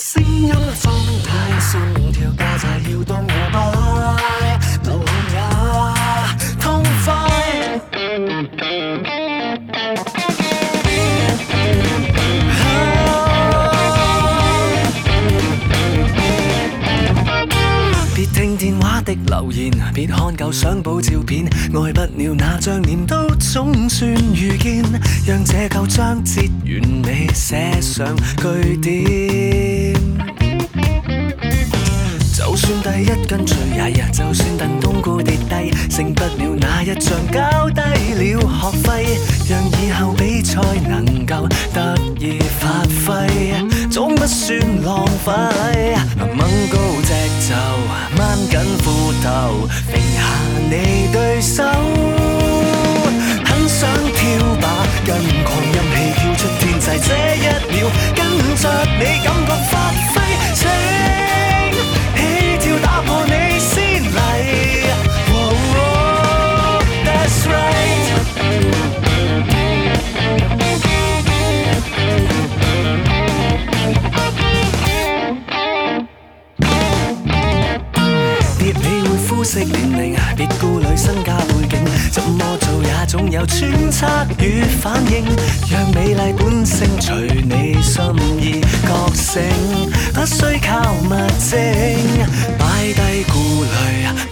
[0.00, 0.92] 声音放
[1.24, 1.99] 大，
[18.14, 24.82] 别听电话的留言别看旧相簿照片爱不了那张脸都总算遇见
[25.26, 29.69] 让这旧章节完美写上句点。
[32.70, 45.32] 算第一根最曳，就算燉冬菇跌低，勝不了那一仗交低了學費，讓以後比賽能夠得以發揮，總不算浪費。
[46.16, 46.38] 掹
[46.70, 47.54] 高隻袖，
[48.16, 48.54] 掹緊
[48.84, 48.86] 褲
[49.24, 50.18] 頭，揈下
[50.70, 50.72] 你
[51.12, 51.64] 對手。
[53.44, 54.20] 很想跳
[54.60, 57.36] 吧，跟狂音氣跳出天際，這一
[57.74, 58.18] 秒跟
[58.54, 58.62] 着
[58.96, 59.74] 你感覺發
[83.40, 84.04] 由揣測
[84.38, 85.24] 與反應，
[85.70, 88.04] 讓美麗本性隨你心
[88.38, 89.40] 意覺醒，
[90.12, 91.08] 不需靠物
[91.40, 91.56] 證，
[92.58, 93.32] 擺低顧
[93.64, 93.72] 慮，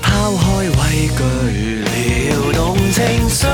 [0.02, 0.06] 拋
[0.36, 0.44] 開
[0.76, 1.20] 畏懼，
[1.88, 3.00] 撩動情
[3.30, 3.48] 緒。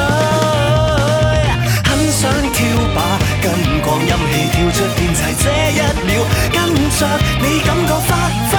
[1.84, 2.20] 很想
[2.52, 2.58] 跳
[2.96, 2.98] 吧，
[3.40, 3.46] 跟
[3.82, 6.10] 狂音氣跳出天際，這一秒
[6.52, 6.56] 跟
[6.98, 7.00] 着
[7.38, 8.10] 你感覺發
[8.50, 8.52] 揮，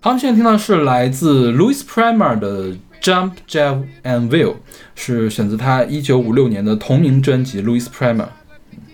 [0.00, 4.56] 好，我们现在听到是来自 Louis Prima 的 Jump, Jive and Will，
[4.94, 8.26] 是选自他一九五六年的同名专辑 Louis Prima。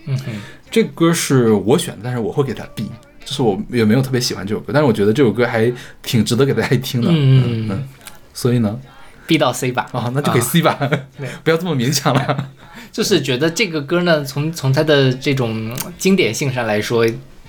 [0.05, 0.25] 嗯哼，
[0.69, 2.89] 这个歌是我选的，但是我会给他 B，
[3.25, 7.09] 就是我也没有特别喜欢这首歌，但是我觉得这首歌还挺值得给大家一听的。
[7.09, 7.83] 嗯嗯嗯嗯，
[8.33, 8.79] 所以呢
[9.27, 9.87] ，B 到 C 吧。
[9.91, 10.77] 哦，那就给 C 吧，
[11.43, 12.49] 不要这么勉强了。
[12.91, 17.05] 就是觉得这个歌呢，从从它的这种经典性上来说，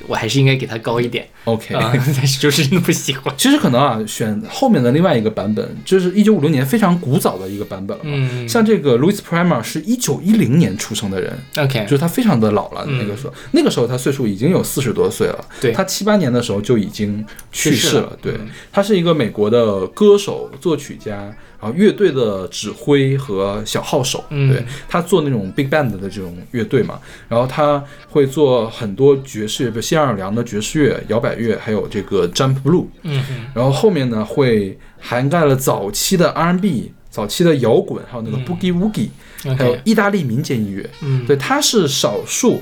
[0.06, 3.34] 我还是应该给它高一点 OK，、啊， 但是就是真的不喜欢。
[3.36, 8.10] 其实可能啊，选后面的另外一个版本，就是一九五六年非常古早的一个版本了嘛。
[8.12, 12.84] 嗯像这个 Louis Prima 是一九一零年出生的人，OK，就是他非常的老了。
[12.86, 15.44] 嗯那个时候，那个时候他岁数已经有四十多岁了。
[15.60, 18.18] 对他七八年的时候就已经去去世了世了。
[18.22, 24.24] 对嗯，他是一个美国的歌手、作曲家，然后乐队的指挥和小号手。
[24.30, 26.98] 嗯对他做那种 big band 的这种乐队嘛，
[27.28, 32.86] 然后他会做很多爵士，比如新奥尔良的爵士乐、摇摆乐，还有这个 jump blue。
[33.02, 39.10] 嗯哼，然后后面呢会涵盖了早期的 R&B、早期的摇滚，还有那个 boogie woogie，、
[39.56, 40.90] 还有意大利民间音乐。
[41.02, 42.60] 嗯，对，他是少数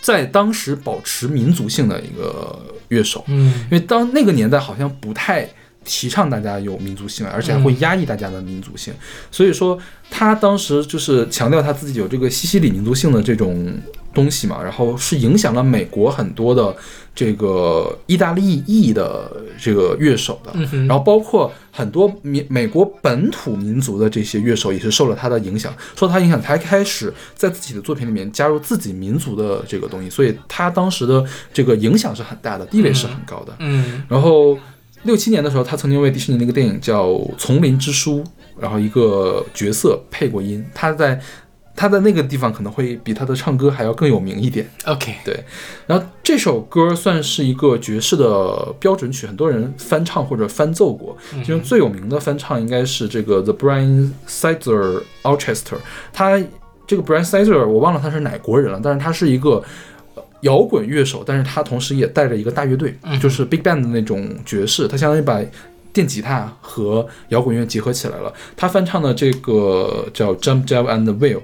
[0.00, 2.58] 在当时保持民族性的一个
[2.88, 5.48] 乐手，嗯因为当那个年代好像不太
[5.90, 8.94] 提倡大家有民族性，而且还会压抑大家的民族性，
[9.32, 9.76] 所以说
[10.08, 13.76] 他当时就是强调他自己有这个西西里民族性的这种
[14.14, 16.72] 东西嘛，然后是影响了美国很多的
[17.12, 33.54] 这个意大利裔的这个乐手的，嗯然后包括很多美美国本土民族的这些乐手也是受了他的影响，受他影响才开始在自己的作品里面加入自己民族的这个东西，所以他当时的这个影响是很大的，地位是很高的。
[33.58, 34.02] 嗯。
[34.08, 34.56] 然后
[35.02, 38.20] 六七年的时候，他曾经为迪士尼的一个电影叫《丛林之书》，
[38.58, 41.20] 然后一个角色配过音，他在
[41.74, 44.68] 他在那个地方可能会比他的唱歌还要更有名一点。
[44.84, 45.42] OK，对，
[45.86, 51.16] 然后这首歌算是一个爵士的标准曲，很多人翻唱或者翻奏过。
[51.30, 55.76] 其中最有名的翻唱应该是这个 The Brian Setzer Orchestra。
[56.12, 56.38] 他
[56.86, 59.62] 这个 Brian Setzer 我忘了他是哪国人了，但是他是一个呃
[60.42, 65.40] 摇滚乐手，但是他同时也带着一个大乐队，就是 Big Band 的那种爵士，他相当于把。
[65.92, 68.32] 电吉他和摇滚乐结合起来了。
[68.56, 71.38] 他翻唱的这个叫《Jump Jump and Will》，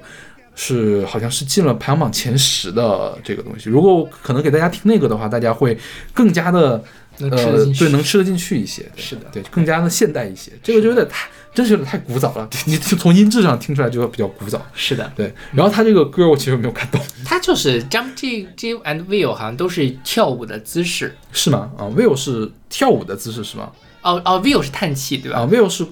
[0.54, 3.68] 是好像是进了排行榜前十的这个东西。
[3.68, 5.76] 如果可能给大家听那个的话，大家会
[6.14, 6.80] 更加的
[7.18, 8.86] 能吃得呃对能吃得进去一些。
[8.94, 10.52] 是的对，更加的现代一些。
[10.62, 12.48] 这个就有点太，真是有点太古早了。
[12.66, 14.64] 你就从音质上听出来就比较古早。
[14.74, 21.16] 是的，对，然后他这个歌我其实没有看懂，他就是 Jump J J and Will 好像都是跳舞的姿势。
[21.32, 21.70] 是吗？
[21.78, 23.72] 啊，Will 是跳舞的姿势是吗？
[24.02, 25.40] 哦哦，Will 是叹气对吧？
[25.40, 25.84] 啊，Will 是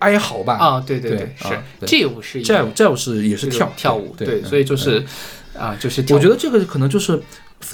[0.00, 0.54] 哀嚎吧？
[0.58, 5.02] 啊，对对对是 J 舞是一 j j v 是也是跳跳舞，对，所以就是
[5.56, 7.18] 啊，就是我觉得这个可能就是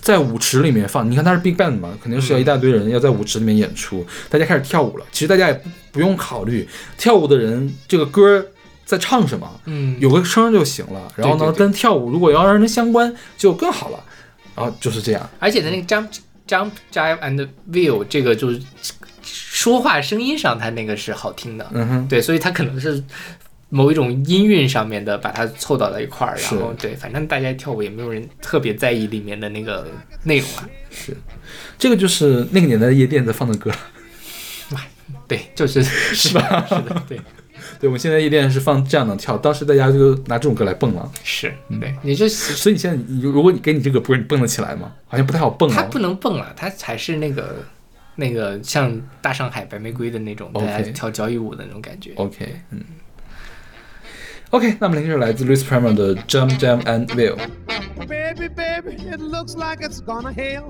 [0.02, 5.04] 在舞池里面放，你看它是 Big Band 嘛，肯定是要一大堆人要在舞池里面演出，大家开始跳舞了。
[5.12, 8.46] 其实大家也不不用考虑跳舞的人这个歌
[8.84, 11.12] 在唱什么，嗯有个声儿就行了。
[11.16, 14.04] 然后呢，对对对跟跳舞如果要让人相关就更好了。
[14.56, 16.08] 然后就是这样，而且它那个 Jump
[16.46, 18.60] Jump Jive and Will 这个就是
[19.22, 23.02] 说话声音上，它那个是好听的，嗯哼，对，所以它可能是
[23.70, 29.86] 某一种音韵上面的把它凑到了一块儿，然后对，反正大家跳舞也没有人特别在意里面的那个
[30.24, 31.16] 内容啊，是，
[31.78, 33.70] 这个就是那个年代的夜店在放的歌。
[34.72, 34.84] 哇
[35.28, 36.66] 对，就是是吧？
[36.68, 37.20] 是的，对，
[37.80, 41.08] 对，我们现在夜店是放这样的跳，当时大家就拿这种歌来蹦了。
[41.22, 44.92] 是，对，你就所以你现在你如果你给你这个歌，你蹦得起来吗？
[45.06, 45.72] 好像不太好蹦哦。
[45.76, 47.64] 它不能蹦了，它才是那个
[48.16, 52.12] 那个像大上海白玫瑰的那种，大家跳交谊舞的那种感觉。
[52.16, 52.80] OK，嗯。
[54.51, 57.37] OK，那么听是来自 Louis Prima 的 Jump Jam and Will。
[58.07, 60.67] Baby, baby, it looks like it's gonna hail.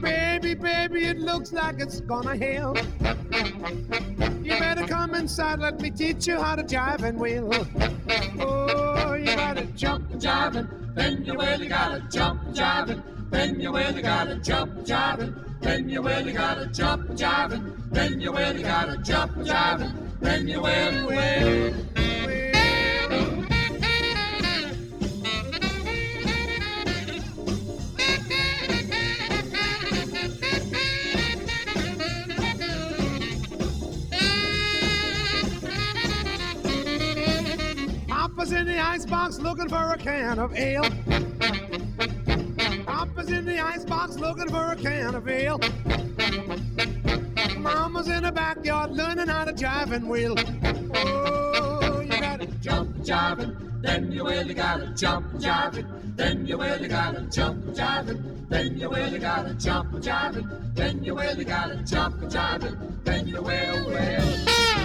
[0.00, 2.74] Baby, baby, it looks like it's gonna hail.
[4.42, 7.50] You better come inside, let me teach you how to jive and wheel.
[8.40, 13.02] Oh, you gotta jump and jive and then you really gotta jump and jive and
[13.30, 15.34] then you really gotta jump jiving.
[15.60, 17.62] Then you really gotta jump jiving.
[17.92, 20.03] Then you really gotta jump jiving.
[20.21, 21.73] Then you will, will.
[38.07, 40.83] Papa's in the icebox looking for a can of ale.
[42.85, 45.59] Papa's in the icebox looking for a can of ale.
[47.95, 50.35] Mama's in the backyard learning how to jive and wheel.
[50.95, 55.87] Oh, you gotta jump jiving, then you really gotta jump jiving,
[56.17, 61.45] then you really gotta jump jiving, then you really gotta jump jiving, then you really
[61.45, 64.84] gotta jump jiving, then you will, will.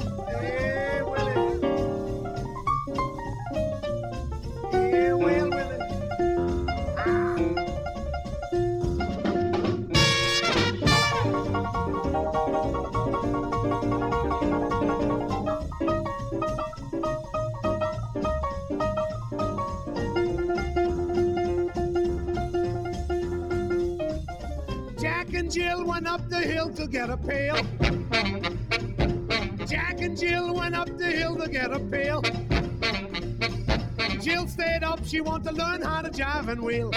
[26.11, 27.55] up the hill to get a pail.
[29.65, 32.21] Jack and Jill went up the hill to get a pail.
[34.19, 36.91] Jill stayed up, she want to learn how to jive and wheel.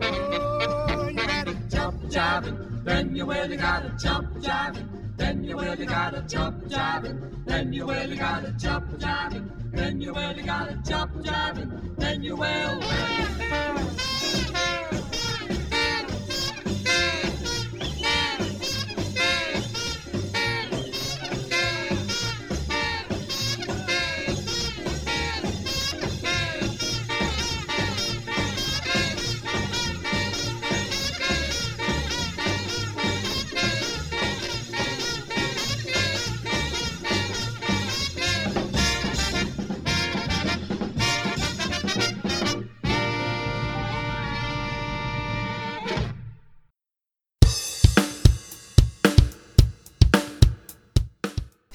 [0.00, 4.86] Oh, you gotta jump jiving, then you really gotta jump jiving,
[5.16, 10.42] then you really gotta jump jiving, then you really gotta jump jiving, then you really
[10.42, 14.11] gotta jump jiving, then you will, will.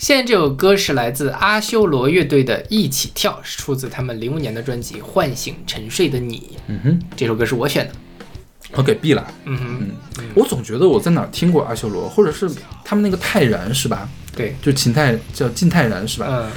[0.07, 6.37] 现在这首歌是来自阿修罗乐队的《一起跳》，是出自他们零五年的专辑《唤醒沉睡的你》。
[6.67, 7.93] 嗯哼，这首歌是我选的。
[8.71, 9.27] 我给 B 了。
[9.43, 9.89] 嗯哼，
[10.19, 12.49] 嗯，我总觉得我在哪儿听过阿修罗，或者是
[12.85, 14.07] 他们那个泰然是吧？
[14.33, 16.27] 对，就秦泰叫晋泰然是吧？
[16.29, 16.51] 嗯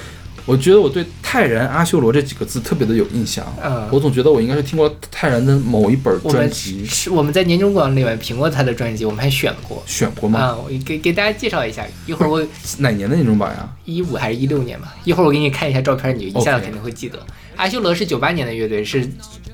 [0.47, 3.45] 我觉得我对泰然阿修罗这几个字特别的有印象。
[3.62, 9.82] 嗯我总觉得我应该是听过泰然的某一本专辑，是我们在年终广里面评过他的专辑，我们还选过。
[9.86, 10.41] 选过吗？
[10.41, 12.45] 啊，我给给大家介绍一下，一会儿我
[12.78, 13.68] 哪年的年终榜呀？
[13.84, 17.18] 一五还是一六年吧，一会儿我给你看一下照片，你就一下子肯定会记得。
[17.57, 19.09] 阿修罗是九八年的乐队，是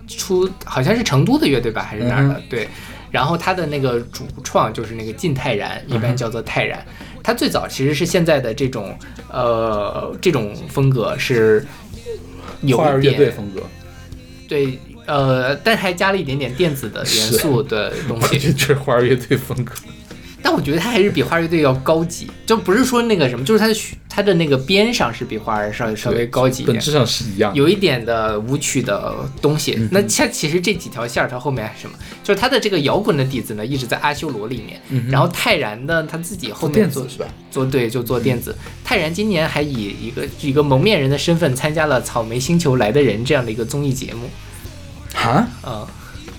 [0.06, 2.34] 出好像是成都的乐队吧，还是哪儿的？
[2.34, 2.68] 嗯对。
[3.10, 6.84] 然后他的那个主创就是那个靳泰然，一嗯般叫做泰然。
[7.26, 8.96] 他最早其实是现在的这种
[9.32, 11.66] 呃这种风格是
[12.60, 13.60] 有一点队风格，
[14.46, 18.38] 对呃，但还加了一点点电子的元素的东我西。
[18.54, 19.74] 这是花儿乐队风格。
[20.46, 27.58] 但我觉得他还是比花儿乐队要高级，就不是说那个什么，就是他的曲它的那个边上是比花儿稍稍微高级一点，本质上是一样的。
[27.58, 29.74] 有一点的舞曲的东西。
[29.76, 31.98] 嗯那它其实这几条线儿，它后面是什么？
[32.22, 34.80] 就是他的这个摇滚的底子呢，一直在阿修罗里面。
[34.90, 37.26] 嗯然后泰然呢，他自己后面做是吧？
[37.50, 38.56] 做对就做电子。
[38.84, 44.30] 泰然今年还以一个一个蒙面人的身份参加了《草莓星球来的人》这样的一个综艺节目。
[45.18, 45.84] 啊，嗯，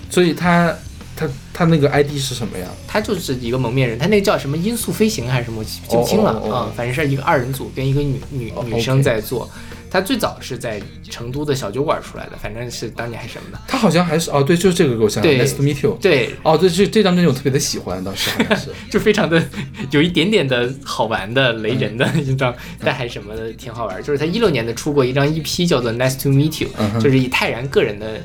[0.08, 0.74] 所以他
[1.18, 2.68] 他他那个 ID 是什么呀？
[2.86, 9.50] 他就是一个蒙面人，他那个叫什么音速飞行还是什么，我记记不清了啊、反正是一个二人组跟一个女女哦女生在做。
[9.90, 13.58] 他最早是在成都的小酒馆出来的，反正是当年还是什么的。
[13.66, 15.96] 他好像还是哦，对，就是这个给我想对，Nice to meet you。
[15.98, 18.68] 对，哦，对，这这张专辑我特别的喜欢，当时好像是。
[18.90, 19.42] 就非常的
[19.90, 22.54] 有一点点的好玩的雷人的嗯一张，
[22.84, 24.02] 但还什么的挺好玩。
[24.02, 28.20] 就是他一六年的出过一张 EP 叫做《Nice to Meet You 嗯》，就是以泰然个人的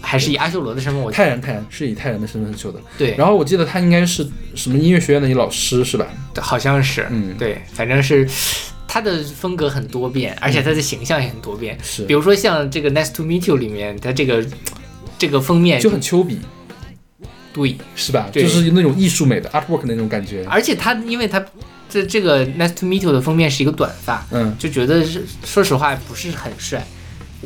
[0.00, 2.80] 还是以阿修罗的身份，我泰然泰然是以泰然的身份修的。
[2.96, 6.06] 对，然后我记得他应该是什么音乐学院的一老师是吧？
[6.38, 8.28] 好像是，嗯对，反正是
[8.86, 11.76] 他的风格很多变，而且他的形象也很多变。
[11.82, 14.46] 是比如说像这个《Nice to Meet You》里面，他这个
[15.18, 16.38] 这个封面就很丘比，
[17.52, 18.28] 对，是吧？
[18.32, 20.44] 对就是那种艺术美的 artwork 那种感觉。
[20.48, 21.44] 而且他因为他
[21.88, 26.86] 这这个《Nice to Meet You》的封面是一个短发，嗯，就觉得是说实话不是很帅。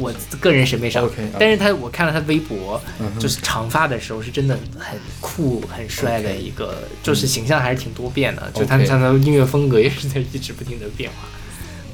[0.01, 2.81] 我个人审美上但是他我看了他微博，
[3.19, 11.29] 就是长发的时候是真的很酷、很帅的一个就是形象还是挺多变的，就他 OK 他的音乐风格也是在一直不停的变化，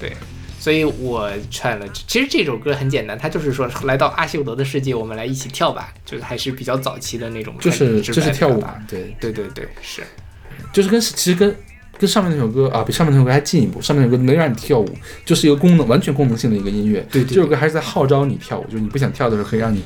[0.01, 0.17] 对，
[0.59, 1.87] 所以我串了。
[2.07, 10.03] 其实这首歌很简单，他就是说来到阿修罗的世界，我们来一起跳吧，就是还是比较早期的那种，就是就是跳舞对，对对对，是。
[10.73, 11.55] 就是跟其实跟
[11.99, 13.81] 跟上面那首歌啊，比上面那首歌还进一步。
[13.81, 14.89] 上面那首歌能让你跳舞，
[15.25, 17.07] 就是一个功能完全功能性的一个音乐。
[17.11, 19.83] 对对这首歌还是在号召你跳舞，就是你不想跳的时候，可以让你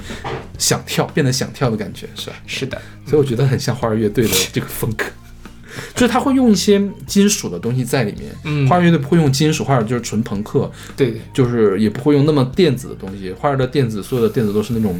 [0.58, 2.36] 想跳，变得想跳的感觉，是吧？
[2.46, 5.04] 是的，所以我觉得很像花儿乐队的这个风格，
[5.94, 8.32] 就是他会用一些金属的东西在里面。
[8.44, 13.32] 嗯花儿乐队不会用金属，花儿就是纯朋克，对对就是也不会用那么电子的东西。
[13.32, 14.98] 花儿的电子，所有的电子都是那种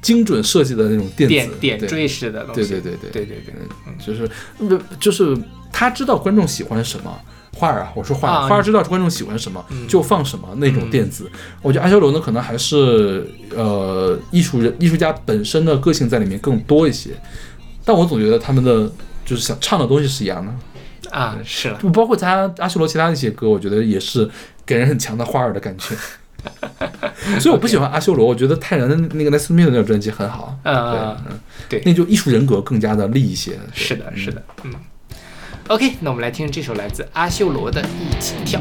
[0.00, 3.54] 精准设计的那种电子点点缀式的东西，对对对对对对对，
[3.86, 4.30] 嗯，就是
[5.00, 5.36] 就是
[5.72, 7.12] 他知道观众喜欢什么。
[7.56, 11.28] 花儿啊，我说花儿，啊花儿知道观众喜欢什么、嗯就放什么那种电子。
[11.60, 17.10] 我觉得阿修罗呢，可能还是呃艺术人艺术家本身的个性在里面更多一些，
[17.84, 18.88] 但我总觉得他们的
[19.24, 21.10] 就是想唱的东西是一样的。
[21.10, 24.30] 啊是了，不包括他阿修罗其他的一些歌，我觉得也是
[24.64, 25.96] 给人很强的花儿的感觉。
[27.40, 31.40] 所以我不喜欢阿修罗，我觉得泰然的那个《Nice to Meet 那张专辑很好，嗯对嗯嗯，
[31.70, 33.58] 对那就艺术人格更加的立一些。
[33.74, 34.72] 是的，是的，嗯。
[35.68, 38.58] OK，那我们来听这首来自阿修罗的《一起跳》。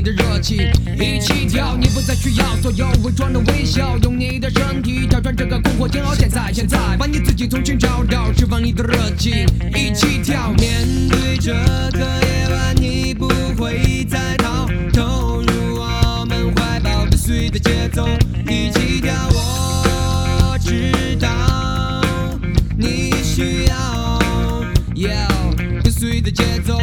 [0.00, 0.56] 的热情，
[0.98, 6.14] 一起跳，你不再需要所有伪装的微笑，用你的身体挑战这个困惑煎熬。
[6.14, 11.52] 现在，现在，把你自己重新找到，释放你的热情，一起跳，面对这
[11.92, 18.08] 个夜晚，你不会再逃，投入我们怀抱，跟随的节奏，
[18.48, 21.28] 一起跳，我知道。
[22.76, 24.22] 你需要，
[24.94, 25.28] 要
[25.82, 26.78] 跟随的节奏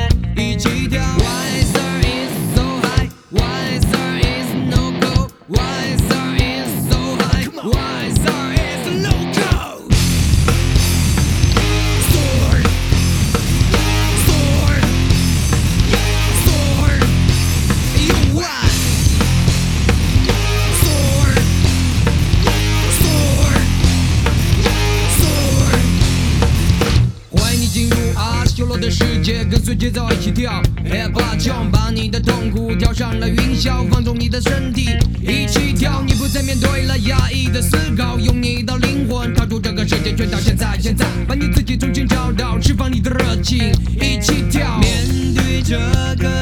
[43.55, 44.77] 一起跳。
[44.79, 45.77] 面对这
[46.21, 46.36] 个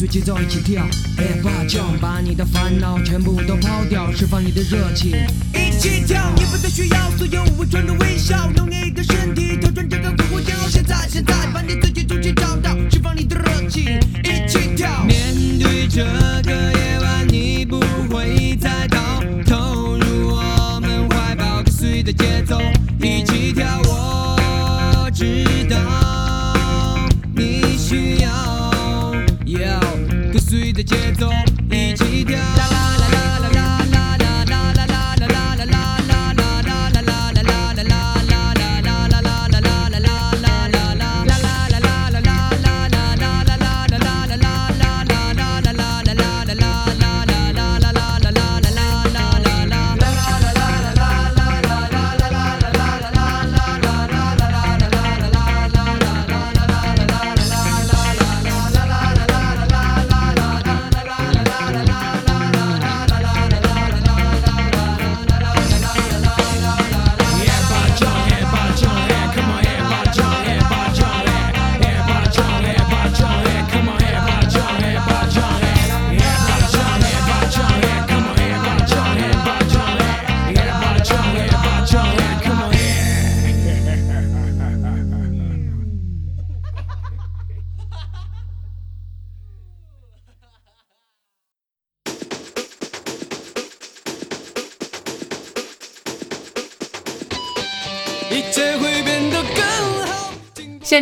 [0.00, 0.82] 随节奏一起跳。
[1.18, 5.10] Hip Hop Jump，把你的烦恼全部都抛掉，释放你的热情。
[5.52, 10.54] 一起跳，你不再需要所有伪装的微笑，用你的身体跳转这个复活节。
[10.70, 15.04] 现在，现在，把你自己重新找到，释放你的热情，一起跳。
[15.04, 16.02] 面对这
[16.44, 17.78] 个夜晚，你不
[18.08, 18.88] 会再
[30.90, 31.49] DJ Dom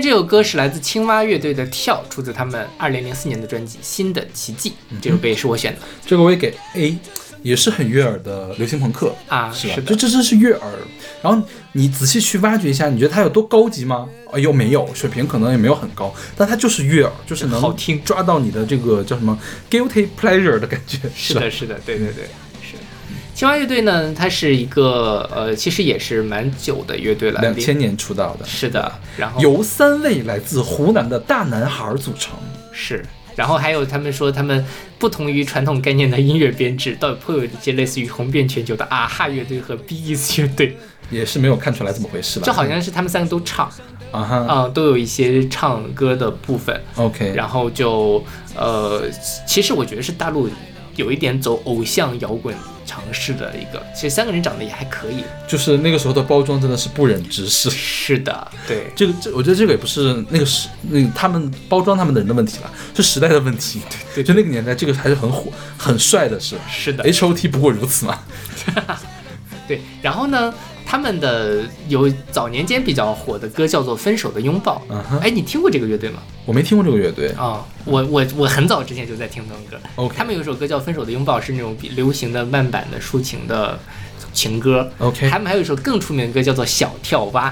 [0.09, 4.71] 这首歌是来自青蛙乐队的《跳》，出自他们二零零四年的专辑《新的奇迹》。
[5.03, 6.97] 这首歌也是我选的这个我也给 A，
[7.43, 9.77] 也是很悦耳的流行朋克啊，是吧？
[9.77, 10.73] 的这这真是悦耳。
[11.21, 14.09] 然后你仔细去挖掘一下，你觉得它有多高级吗？
[14.33, 19.39] 哎又，没有，水平可能也没有很高，但它就是悦耳，就是能好听抓到你的这个叫什么
[19.71, 20.99] guilty pleasure 的感觉。
[21.15, 22.31] 是的，是的，对对对，是。
[23.39, 32.37] 青蛙乐队呢，它是一个呃，其实也是蛮久的乐队了，两千年出道的，是的，然后由三位来自湖南的大男孩组成。
[32.73, 33.01] 是，
[33.37, 34.67] 然后还有他们说他们
[34.99, 40.77] 不同于传统概念的音乐编制，倒颇有一些类似于红遍全球的啊哈乐队和 BES 乐队，
[41.09, 42.45] 也是没有看出来怎么回事吧？
[42.45, 43.71] 就好像是他们三个都唱，
[44.11, 48.21] 啊哈，嗯，都有一些唱歌的部分，OK，然后就
[48.57, 49.09] 呃，
[49.47, 50.51] 其实我觉得是大陆
[50.97, 52.53] 有一点走偶像摇滚
[52.89, 57.69] 尝试的一个，其实三个人长得也还可以，就是那个时候的包装真的是不忍直视。
[57.69, 63.83] 是的，对，这个这，我觉得这个也不是那个时那个他们包装他们的人的问题了，是时代的问题。
[64.15, 66.57] 对，就那个年代，这个还是很火、很帅的是。
[66.67, 68.19] 是的 H O T 不过如此嘛。
[69.69, 70.55] 对，然后呢，
[70.91, 74.83] 他们的有早年间比较火的歌叫做《分手的拥抱》，
[75.19, 76.23] 哎，你听过这个乐队吗？
[76.47, 77.29] 我没听过这个乐队。
[77.33, 79.77] 啊、我我我很早之前就在听他们歌。
[79.97, 83.79] OK 他们有一首歌叫《分手的拥抱》，是那种比流行的慢版的抒情的
[84.33, 84.91] 情歌。
[84.97, 87.51] OK 他们还有一首更出名的歌叫做《小跳蛙》。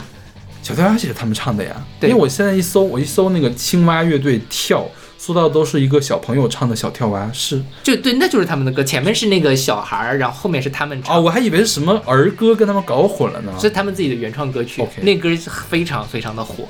[0.67, 1.77] 小跳蛙也是他们唱的呀。
[2.01, 4.89] 对因为我现在一搜，我一搜那个青蛙乐队跳，
[5.27, 13.53] 搜到都是一个小朋友唱的小跳蛙，是就对，那就是他们的歌，前面是那个小孩儿，然后后面是他们唱，哦，我还以为是什么儿歌跟他们搞混了呢。
[13.61, 14.87] 是他们自己的原创歌曲。
[15.01, 15.29] 那歌
[15.69, 16.69] 非常非常的火，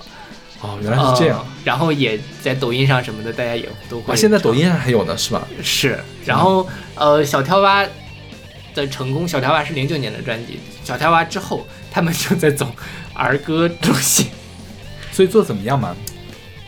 [0.62, 1.44] 哦，原来是这样。
[1.46, 4.14] 嗯然后也在抖音上什么的，大家也都会。
[4.14, 5.46] 啊，现在抖音上还有呢，是吧？
[5.62, 7.84] 是，然后呃，小跳蛙
[8.74, 12.72] 的成功，小跳蛙是零九年的专辑，小跳蛙之后，他们就在走
[13.12, 14.28] 儿歌路线，
[15.12, 15.94] 所以做得怎么样嘛？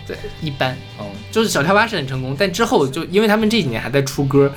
[0.09, 4.51] 对，一般，哦，就是小跳蛙是很成功，但之后就因为他们这几年还在出歌，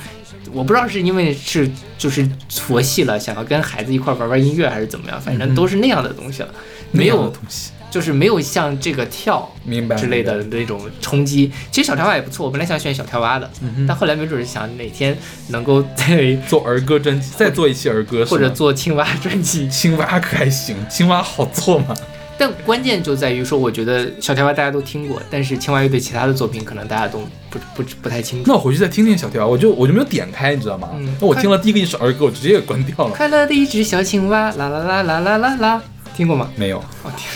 [0.54, 6.49] 我不知道是因为是就是佛系了，想要跟孩子一块玩玩音乐，还是怎么样，反正都是那样的东西了，
[6.91, 11.52] 没有东西，就是没有像这个跳明白之类的那种冲击。
[11.70, 15.18] 其实小跳蛙也不错，我本来想选小跳蛙的，嗯但后来没准是想哪天
[15.49, 19.68] 能够再 做儿歌专辑，再做一期儿歌，或者做青蛙专辑。
[19.68, 21.93] 青蛙可还行，青蛙好做吗？
[22.42, 27.20] 但关键就在于说，我觉得小跳蛙大家都听过，但是青蛙乐队其他的作品可能大家都
[27.52, 28.46] 不不不太清楚。
[28.48, 30.89] 那我回去再听听小跳蛙，我就我就没有点开，你知道吗？
[30.96, 33.12] 嗯那我听了第一个一首儿歌，我直接给关掉了。
[33.12, 35.82] 快乐的一只小青蛙，啦啦啦啦啦啦啦，
[36.18, 36.50] 听过吗？
[36.56, 37.30] 没有，哦天，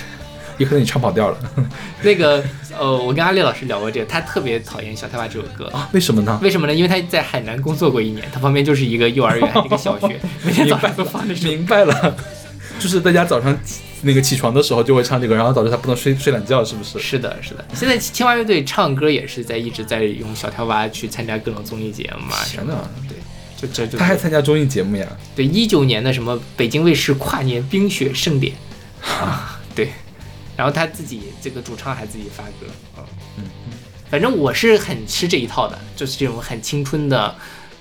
[0.58, 1.38] 也可能你唱跑调了
[2.01, 2.43] 那个
[2.76, 5.68] 呃，我跟阿丽老师聊过这个，他特别讨厌小跳蛙这首歌。
[5.68, 5.88] 啊？
[5.93, 6.39] 为什么呢？
[6.41, 6.74] 为什么呢？
[6.74, 11.47] 因为他在海南工作过一年，他旁边就是一个幼儿园，一个小学， 每天早上都放这首。
[11.47, 12.18] 明白了，
[12.80, 13.56] 就是大家早上
[14.02, 17.00] 那个起床的时候就会唱这个，然后导致他不能睡睡懒觉，是不是？
[17.00, 17.66] 是的，是的。
[17.74, 22.89] 现在青蛙乐队唱歌也是在一直在用小跳蛙去参加各种综艺节目嘛什么的。
[23.08, 23.18] 对，
[23.58, 25.08] 就这就他还参加综艺节目呀？
[25.36, 28.54] 对一九年的什么北京卫视跨年冰雪盛典
[29.02, 29.89] 啊，对，
[30.56, 33.04] 然后他自己这个主唱还自己发歌啊，
[34.10, 37.36] 反正我是很吃这一套的，就是这种很青春的。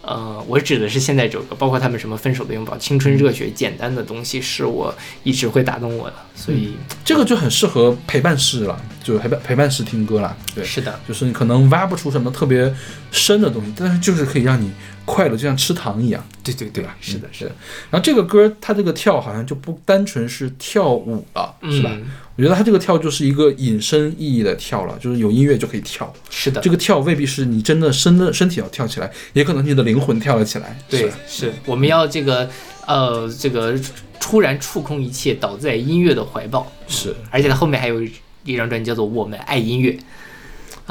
[0.07, 6.17] 呃，我指的是现在这首歌，包括他们什么分手的拥抱、青春热血、简单的东西，是我一直会打动我的。
[6.35, 6.75] 所以、
[7.05, 10.37] 这个就很适合陪伴式了，就陪伴陪伴式听歌了。
[10.55, 12.75] 对，是的，就是你可能挖不出什么特别
[13.11, 14.71] 深的东西，但是就是可以让你
[15.05, 16.23] 快乐，就像吃糖一样。
[16.43, 16.95] 对对对吧？
[17.01, 17.53] 是的，是的。
[17.91, 21.91] 然后这个歌它这个跳好像就不单纯是跳舞了，是吧？
[22.37, 26.13] 嗯我觉得他这个跳就是一个引申意义的跳了，就是有音乐就可以跳。
[26.29, 30.77] 是的，这个跳未必是你真的身的身体要跳起来，也可能你的灵魂跳了起来。
[30.89, 32.51] 对是，是我们要这个
[32.87, 33.79] 呃，这个
[34.19, 36.71] 突然触控一切，倒在音乐的怀抱。
[36.89, 38.03] 是，而且他后面还有
[38.45, 39.93] 一张专辑叫做《我们爱音乐》。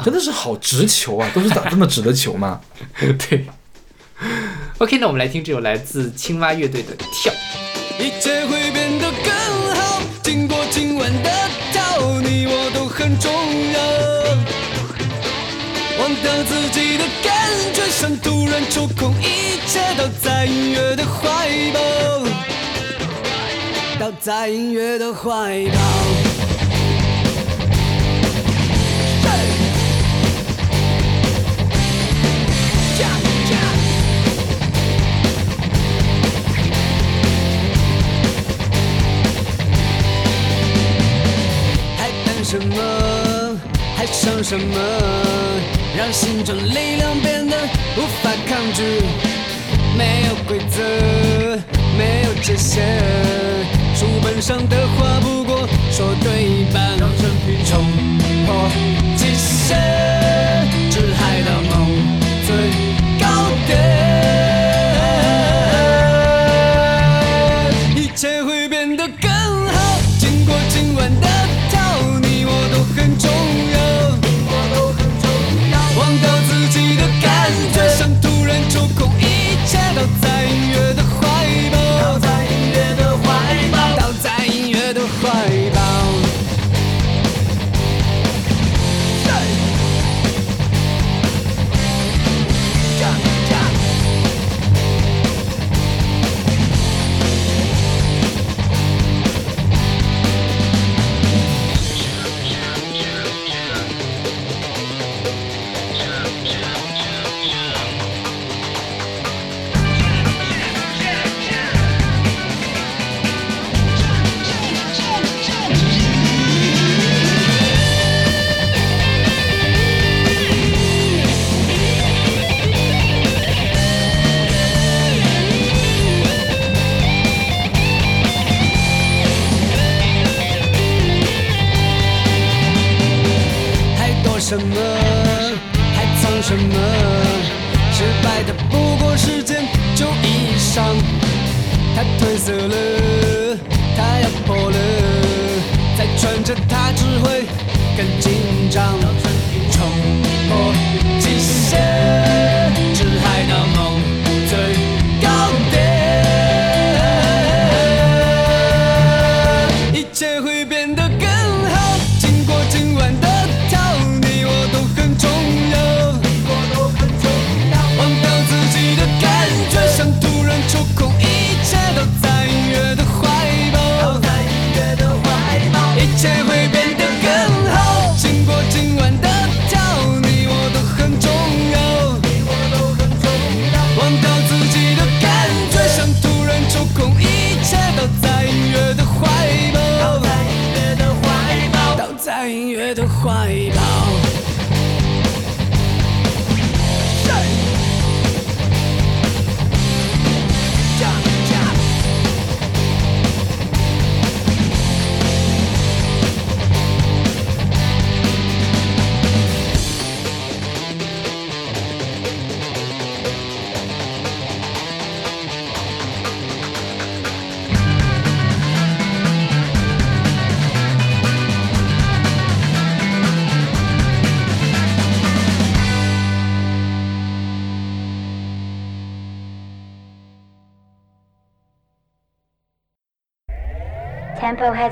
[0.02, 2.62] 真的是好直球啊，都是打这么直的球吗？
[2.98, 3.44] 对。
[4.78, 7.30] OK，那我们来听这首来自青蛙乐队的《跳》。
[8.02, 9.43] 一切会变得更
[13.18, 13.32] 重
[13.72, 13.80] 要。
[16.00, 17.32] 忘掉自己的感
[17.72, 21.80] 觉，像突然抽空，一切倒在音乐的怀抱，
[23.98, 26.23] 倒在音乐的怀抱。
[42.54, 43.58] 什么？
[43.96, 44.76] 还剩什么？
[45.96, 47.56] 让心中力量变得
[47.96, 48.82] 无法抗拒。
[49.98, 50.80] 没有规则，
[51.98, 52.84] 没有界限。
[53.96, 56.96] 书本上的话不过说对一半。
[56.96, 57.84] 让生命冲
[58.46, 58.68] 破
[59.16, 59.76] 极限，
[60.92, 61.74] 至海的梦
[62.46, 62.54] 最
[63.18, 64.13] 高点。
[80.04, 80.33] 一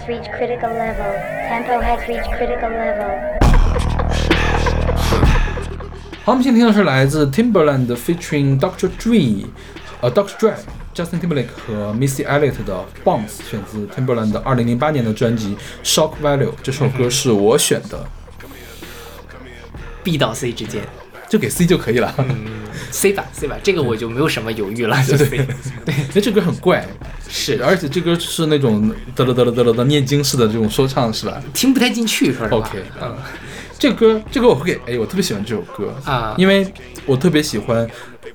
[0.02, 1.12] has reached critical level.
[1.50, 3.10] Tempo has reached critical level.
[6.24, 8.90] 好， 我们现在听的是来自 Timberland featuring Dr.
[9.00, 9.46] Dre，
[10.02, 10.32] 呃，Dr.
[10.38, 16.52] Dre、Justin Timberlake 和 Missy Elliott 的 Bounce，选自 Timberland 的2008年的专辑 Shock Value。
[16.62, 18.06] 这首歌是我选的。
[20.04, 20.84] ，B 到 C 之间
[21.30, 22.14] 就给 C 就可以了。
[22.92, 25.46] ，C 吧 C 吧，这个我就没有什么犹豫了，就 C。
[25.86, 26.86] 对，因为这歌很怪，
[27.35, 32.59] 是，而且这歌是那种嘚了嘚了嘚了的念经式的这种说唱，是吧听不太进去，说实话。
[32.59, 33.17] ？OK，嗯，
[33.79, 36.71] 这个歌这歌我会给哎我特别喜欢这首歌啊因为
[37.07, 37.89] 我特别喜欢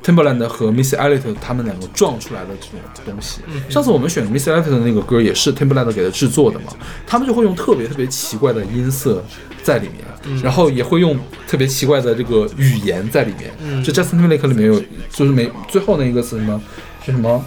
[0.04, 3.42] Timberland 和 Missy Elliott 他们两个撞出来的这种东西。
[3.48, 6.74] 嗯上次我们选 Missy Elliott 的那个歌也是 Timberland 给他制作的嘛，
[7.06, 9.24] 他们就会用特别特别奇怪的音色
[9.62, 11.16] 在里面，嗯然后也会用
[11.48, 13.52] 特别奇怪的这个语言在里面。
[13.62, 14.82] 嗯就 Justin Timberlake 里面有，
[15.12, 16.60] 就是每最后那一个词什么？
[17.06, 17.46] 是什么？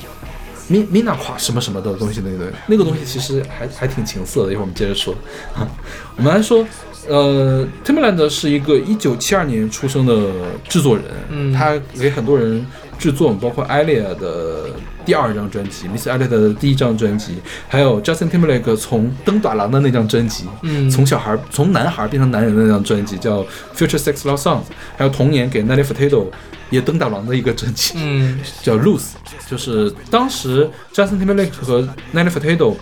[0.71, 4.53] 米米娜夸什么什么的东西，那个那个东西其实还还挺情色的。
[4.53, 5.13] 一会儿我们接着说。
[6.17, 6.65] 我们来说，
[7.09, 10.31] 呃，Timberland 是一个一九七二年出生的
[10.69, 12.65] 制作人，嗯他给很多人
[12.99, 14.67] 制作，包括艾丽的
[15.05, 23.43] 第二张专辑，Miss Elliott 的第一张专辑，还有 Justin Timberlake 从登短廊的那张专辑，嗯从小孩从男孩变成男人的那张专辑叫
[23.75, 24.65] Future Sex Love Songs，
[24.97, 26.27] 还有同年给 Nelly Furtado
[26.71, 29.11] 也登大郎的一个专辑，嗯 叫 Loose，
[29.49, 31.83] 就是当时 Justin Timberlake 和
[32.15, 32.77] Nelly Furtado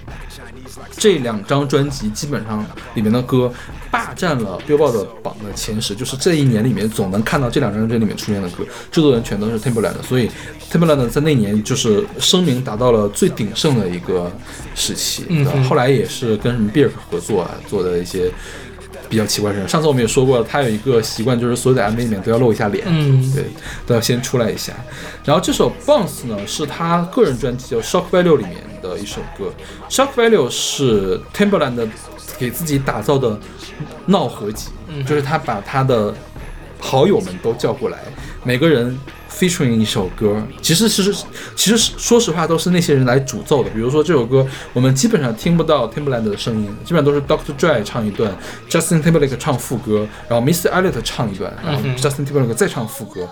[0.96, 2.64] 这两张专辑基本上
[2.94, 3.52] 里面的歌
[3.90, 10.28] 霸占了 Billboard 榜的前十，就是这一年里面总能看到这两张专辑里面出现的歌，制作人全都是 Timberland，所以
[10.70, 14.30] Timberland 在那年就是声名达到了最鼎盛的一个
[14.74, 15.24] 时期。
[15.28, 18.30] 嗯后来也是跟什么 Birk 合作啊，做的一些。
[19.08, 23.44] 比较奇怪的事，上次我们也说过了，他有一个习惯，就是所有的 MV 里面都要露一下脸，嗯对，
[23.86, 24.72] 都要先出来一下。
[25.24, 29.52] 然后这首 Bounce 呢，是他个人专辑叫 Shock Value 里面的一首歌。
[29.88, 31.88] Shock Value 是 Timberland
[32.38, 33.38] 给自己打造的
[34.06, 36.14] 闹合集，嗯就是他把他的
[36.78, 37.98] 好友们都叫过来，
[38.44, 38.98] 每个人
[39.38, 40.42] featuring 一首歌。
[40.60, 41.14] 其实其实
[41.54, 43.70] 其实说实话都是那些人来主奏的。
[43.70, 48.36] 比如说这首歌，我们基本上听不到 Timberland 的声音，基本上都是 Doctor Dre 唱一段
[48.68, 50.70] ，Justin Timberlake 唱副歌，然后 Mr.
[50.70, 53.28] Elliott 唱一段，然后 Justin Timberlake 再唱副歌。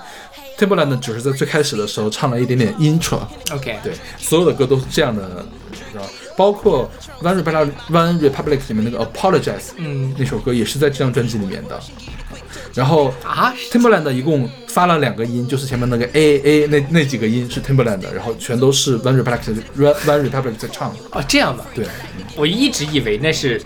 [0.59, 6.91] Timberland 只是在最开始的时候唱了一点点 intro，，OK，对，所有的歌都是这样的，知道吧包括
[7.23, 11.79] One Republic One Republic 里面那个 Apologize，嗯那首歌也是在这张专辑里面的。
[12.75, 19.41] 然后啊？Timberland 一共发了两个音，就是前面那个 A A 那那几个音是 Timberland 的，然后全都是 One Republic
[19.77, 20.95] One Republic 在唱。
[21.11, 21.87] 哦，这样的，对。
[22.37, 23.61] 我一直以为那是，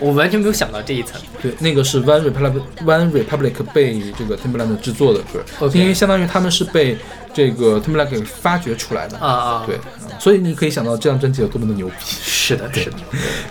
[0.00, 1.20] 我完全没有想到这一层。
[1.42, 5.68] 对，那个是 One Republic One Republic 被这个 Timberland 制作的歌。
[5.74, 6.96] 因为相当于他们是被
[7.34, 9.18] 这个 Timberland 给发掘出来的。
[9.18, 9.64] 啊啊。
[9.66, 9.78] 对，
[10.18, 11.94] 所以你可以想到这张专辑有多么的牛逼。
[12.00, 12.96] 是的，是的，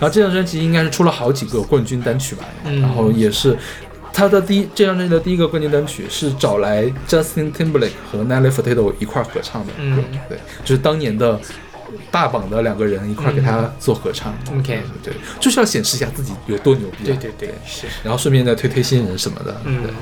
[0.00, 2.80] 后这张专辑应该是出了好几个冠军单曲吧，嗯。
[2.80, 3.56] 然后也是
[4.12, 9.72] 他的第一这张专辑的第一个冠军单曲是找来 Justin Timberlake 和 Nelly Furtado 一块儿合唱的
[10.28, 11.40] 对，就是当年的
[12.10, 19.82] 大榜的两个人一块儿给他做合唱、OK 对，就是要显示一下自己有多牛逼、啊，对对对，是，然后顺便再推推新人什么的，嗯。
[19.82, 19.92] 对。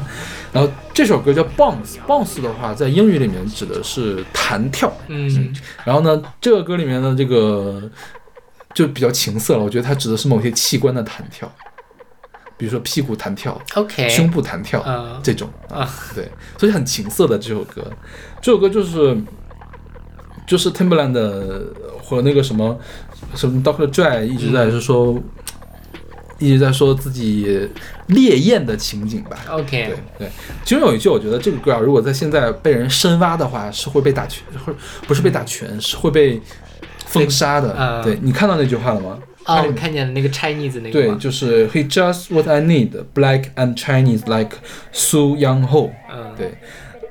[0.52, 5.54] 然后这首歌叫 Bounce，Bounce 的话在英语里面指的是弹跳，嗯。
[5.84, 7.82] 然后呢，这个歌里面的这个
[8.74, 11.50] 就比较情色了，我觉得它指的是某些器官的弹跳，
[12.56, 17.82] 比如说屁股弹跳、，OK，胸部弹跳、啊这种啊，对，所以很情色的这首歌。
[18.40, 19.16] 这首歌就是
[20.46, 21.12] 就是 Timberland
[22.02, 22.78] 和那个什么
[23.34, 23.86] 什么 Dr.
[23.88, 25.18] Dre 一直在是说。
[26.38, 27.66] 一直在说自己
[28.08, 29.38] 烈焰的情景吧。
[29.48, 30.30] OK，对对，
[30.66, 34.74] 其中有一句，我觉得这个歌啊，如果在现在被人深挖的话，是会被打拳，会
[35.06, 36.38] 不是被打拳，是会被
[37.06, 37.74] 封杀的。
[37.78, 39.18] 嗯对你看到那句话了吗？
[39.46, 44.56] 哦，我看见了那个 Chinese 那个对，就是 He just what I need, black and Chinese like
[44.92, 45.90] Su Yang Ho。
[46.12, 46.54] 嗯，对，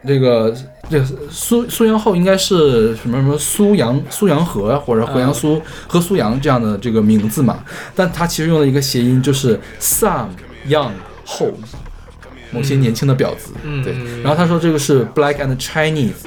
[0.05, 0.53] 这个
[0.89, 7.63] 这个苏苏阳后应该是什么什么苏阳苏阳河或者河阳苏和苏阳这样的这个名字嘛，
[7.95, 10.27] 但他其实用了一个谐音，就是 some
[10.67, 10.91] young
[11.25, 11.53] ho，
[12.51, 13.53] 某些年轻的婊子。
[13.63, 16.25] 对嗯对，然后他说这个是 black and Chinese。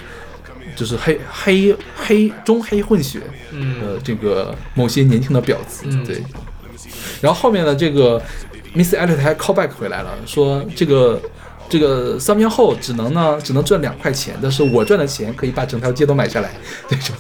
[0.79, 3.20] 就是黑黑黑中黑混血，
[3.51, 6.22] 嗯呃，这个某些年轻的婊子，嗯对。
[7.20, 8.22] 然后后面的这个
[8.76, 11.20] Miss Elliot 还 call back 回来了，说这个
[11.68, 16.53] 这个三年后只能呢只能赚两块钱，但是我赚的钱可以把整条街都买下来，
[16.89, 17.16] 这种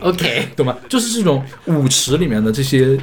[0.00, 0.74] OK，懂吗？
[0.88, 2.98] 就是这种舞池里面的这些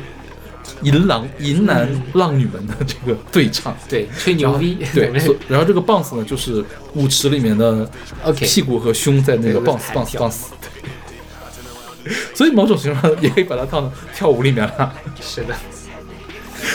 [0.84, 5.12] 淫郎淫男浪女们的这个对唱， 对，吹牛逼，对，
[5.48, 6.64] 然后这个 bounce 呢就是
[6.94, 7.90] 舞池里面的
[8.24, 12.14] OK 屁股和胸在那个 bounce bounce bounce，对。
[12.34, 15.54] 所以某种程度上也可以把它套到跳舞里面了，是的，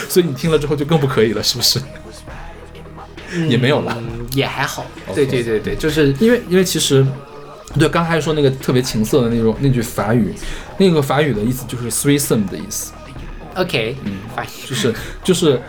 [0.09, 1.81] 所以你听了之后就更不可以了，是不是？
[3.49, 4.85] 也没有了，嗯，也还好。
[5.15, 7.07] 对对对对，就是因为因为其实，
[7.79, 10.35] 对刚才说那个特别情色的那种那句法语，
[10.77, 12.93] 那个法语的意思就是 threesome 的意思，
[13.55, 15.61] OK，嗯 fine， 就是就是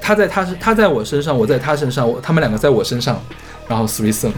[0.00, 3.20] 他在他他在我身上，我在他身上，我他们两个在我身上，
[3.68, 4.32] 然后 threesome。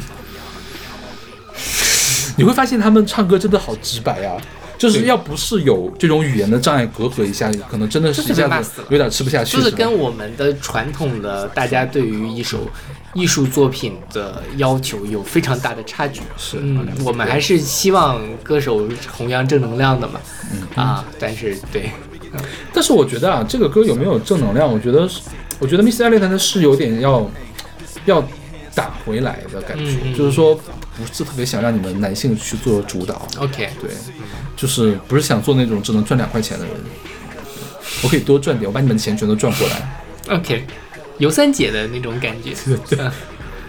[2.36, 4.36] 你会发现他们唱歌真的好直白啊！
[4.76, 9.56] 就是要不是有这种语言的障碍隔阂一下，可能真的是就是一下没法死了子有点吃不下去。
[9.56, 12.70] 就是跟我们的传统的大家对于一首
[13.14, 16.20] 艺术作品的要求有非常大的差距。
[16.36, 20.20] 是嗯，我们还是希望歌手弘扬正能量的嘛。
[20.52, 21.90] 嗯啊，但是对，
[22.72, 24.70] 但是我觉得啊，这个歌有没有正能量？
[24.70, 25.20] 我觉得是，
[25.58, 27.30] 我觉得 Miss Elliott 他是有点要
[28.04, 28.22] 要
[28.74, 33.26] 打回来的感觉，就是说不是特别想让你们男性去做主导。
[33.38, 33.90] OK 对，
[34.56, 36.74] 就是不是想做那种只能赚两块钱的人。
[38.02, 40.36] 我可以多赚点，我把你们的钱全都赚过来。
[40.36, 40.66] OK，
[41.18, 42.52] 尤三姐的那种感觉。
[42.66, 43.10] 对对，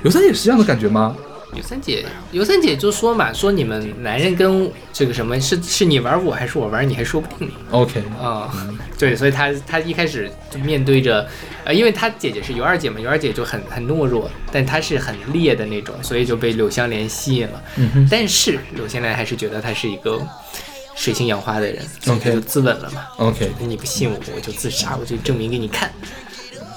[0.03, 1.15] 尤三姐是这样的感觉吗？
[1.57, 7.53] 尤三姐，尤三姐就说嘛，说你们男人跟这个什么是是你玩我还是我玩你还说不定呢。
[7.71, 8.53] OK，啊、
[8.97, 11.27] 对，所以她她一开始就面对着，
[11.65, 17.63] 呃，因为她姐姐是尤二姐嘛，尤二姐就很很懦弱，但她是很烈的那种，所以就被柳湘莲吸引了。
[17.77, 20.21] 嗯但是柳湘莲还是觉得她是一个
[20.95, 23.05] 水性杨花的人，所以 OK 就自刎了嘛。
[23.17, 25.91] OK 你不信我，我就自杀，我就证明给你看。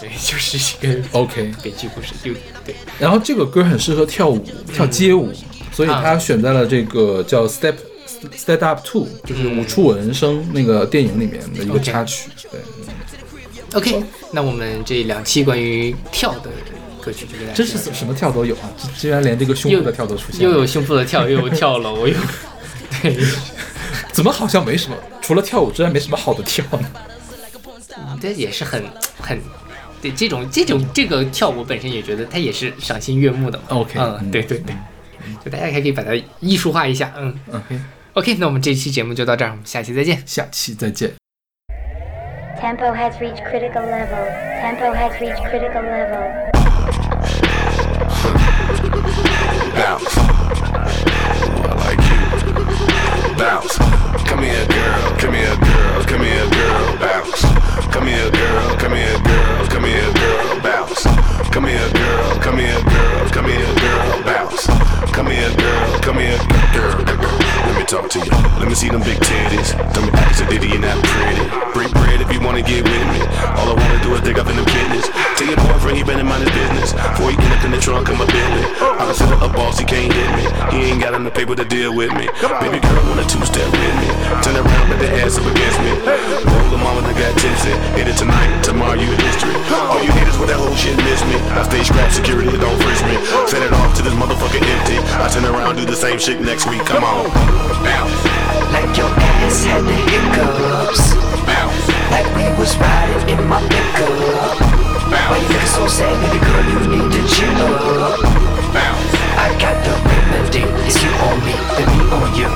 [0.00, 2.32] 对， 就是一个 OK 悲剧故事，就
[2.64, 2.74] 对。
[2.98, 5.32] 然后这个歌很适合跳舞，跳街舞，
[5.72, 7.74] 所以他选在了这个叫 Step
[8.36, 12.30] Step Up Two，就是《舞出我人生》那个电影里面的一个插曲。
[12.50, 12.60] 对
[13.74, 16.50] ，OK，那我们这两期关于跳的
[17.00, 18.70] 歌曲就给大家真是什什么跳都有啊！
[18.98, 22.14] 居然连这个胸部的跳都出现了，又有胸部的跳，又有 跳楼，又
[23.02, 23.16] 对，
[24.12, 24.96] 怎么好像没什么？
[25.22, 26.90] 除了跳舞之外，没什么好的跳呢？
[28.20, 28.84] 这也是很
[29.18, 29.40] 很。
[30.00, 33.64] 对这种这种这个跳舞本身也觉得它也是赏心悦目的嘛。
[33.68, 34.74] OK，嗯，嗯对对对，
[35.44, 37.12] 就大家还可以把它艺术化一下。
[37.18, 40.22] 嗯 OK，，OK，那我们这期节目就到这儿，我们下期再见。
[40.24, 41.10] 下期再见。
[42.60, 44.26] Tempo has reached critical level.
[44.60, 46.22] Tempo has reached critical level.
[49.74, 50.18] Bounce.
[51.64, 52.20] I like you.
[53.38, 53.78] Bounce.
[54.26, 55.16] Come here, girl.
[55.18, 56.04] Come here, girl.
[56.04, 56.98] Come here, girl.
[56.98, 57.69] Bounce.
[57.92, 58.76] Come here, girl.
[58.76, 59.66] Come here, girl.
[59.68, 60.60] Come here, girl.
[60.60, 61.04] Bounce.
[61.50, 62.40] Come here, girl.
[62.40, 63.28] Come here, girl.
[63.30, 64.22] Come here, girl.
[64.24, 64.66] Bounce.
[65.12, 65.98] Come here, girl.
[66.00, 66.38] Come here,
[66.72, 67.49] girl.
[67.90, 68.30] Let me talk to you.
[68.62, 69.74] Let me see them big titties.
[69.90, 71.42] Tell me act a ditty and that pretty.
[71.74, 73.18] Break bread if you wanna get with me.
[73.58, 75.10] All I wanna do is dig up in the business.
[75.34, 76.94] Tell your boyfriend he better mind his business.
[76.94, 78.62] Before he get up in the trunk of my Bentley.
[78.78, 80.46] I consider a boss, he can't hit me.
[80.70, 82.30] He ain't got enough paper to deal with me.
[82.62, 84.08] Baby girl wanna two-step with me.
[84.38, 85.90] Turn around, put the ass up against me.
[86.46, 87.74] Roll the mama that got tipsy.
[87.98, 89.50] Hit it tonight, tomorrow you in history.
[89.90, 91.42] All you haters with that whole shit miss me.
[91.58, 93.18] I stay scrap security, don't frisk me.
[93.50, 95.02] Send it off to this motherfucker empty.
[95.18, 96.86] I turn around, do the same shit next week.
[96.86, 97.79] Come on.
[97.82, 101.14] Like your ass had the hiccups.
[102.10, 104.60] Like we was riding in my pickup.
[105.10, 106.64] Why you looking so sad, baby girl?
[106.68, 108.20] You need to chill up.
[109.40, 110.62] I got the remedy.
[110.86, 112.48] It's you on me, then me on you.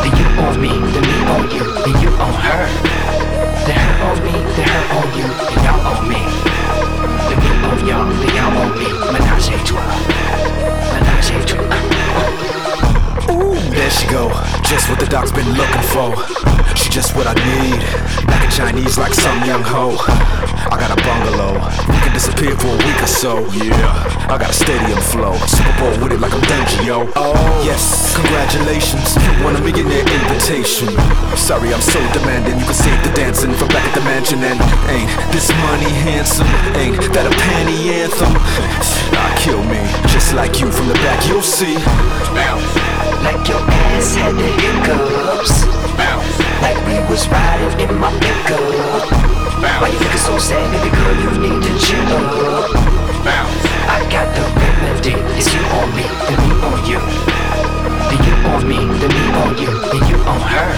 [0.00, 2.64] Then you on me, then me on you, then you on her.
[3.66, 6.20] Then her on me, then her on you, then y'all on me.
[7.28, 8.88] Then me on y'all, then y'all on me.
[9.12, 10.03] Menage a trois.
[13.74, 14.30] There she go.
[14.62, 16.14] Just what the doc's been looking for.
[16.74, 17.78] She just what I need.
[18.26, 19.98] Black and Chinese like some young hoe.
[20.70, 21.54] I got a bungalow.
[21.86, 23.46] We can disappear for a week or so.
[23.54, 25.34] Yeah, I got a stadium flow.
[25.46, 27.10] Super Bowl with it like I'm Dungio.
[27.14, 29.14] Oh, yes, congratulations.
[29.14, 30.90] You won a millionaire invitation.
[31.36, 32.58] Sorry, I'm so demanding.
[32.58, 34.42] You can save the dancing from back at the mansion.
[34.42, 34.58] And
[34.90, 36.48] ain't this money handsome?
[36.74, 38.34] Ain't that a panty anthem?
[39.14, 39.82] Ah, kill me.
[41.28, 41.74] You'll see.
[43.24, 45.66] Like your ass had the hiccups.
[46.60, 48.60] Like we was riding in my pickup.
[49.80, 51.14] Why you looking so sad, baby girl?
[51.24, 52.70] You need to chill up.
[53.88, 55.14] I got the remedy.
[55.38, 57.00] It's you on me, then me on you.
[58.08, 60.70] Then you on me, then me on you, then you on her.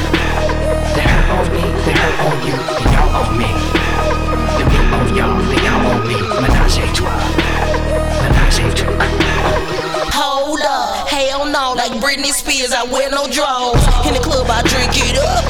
[0.95, 3.51] Then her on me, then her on you, then y'all on me.
[4.57, 6.17] Then me on y'all, then y'all on me.
[6.41, 7.21] Menage a trois.
[8.23, 9.46] Menage a trois.
[12.01, 13.81] Britney Spears, I wear no drawers.
[14.05, 15.45] In the club, I drink it up,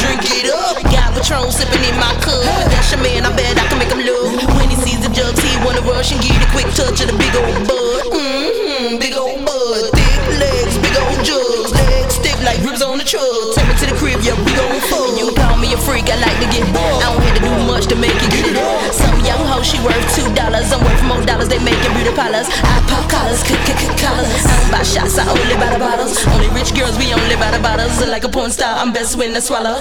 [0.00, 0.80] drink it up.
[0.88, 2.44] Got Patron sipping in my cup.
[2.72, 4.40] That's your man, I bet I can make him look.
[4.56, 7.16] When he sees the jugs, he wanna rush and get a quick touch of the
[7.18, 8.14] big old bud.
[8.14, 13.04] Mm-hmm, big old bud, thick legs, big old jugs, legs stiff like ribs on the
[13.04, 13.54] truck.
[13.58, 15.12] Take me to the crib, yeah, we gon' fuck.
[15.18, 16.64] You call me a freak, I like to get.
[16.72, 19.13] I don't have to do much to make it get it.
[19.24, 20.68] Young hoe, she worth two dollars.
[20.72, 21.48] I'm worth more dollars.
[21.48, 22.46] They making beauty parlors.
[22.48, 24.44] I pop collars, c c c collars.
[24.44, 25.16] I don't buy shots.
[25.18, 26.20] I only buy the bottles.
[26.28, 27.96] Only rich girls, we only buy the bottles.
[28.04, 29.80] Like a porn star, I'm best when I swallow.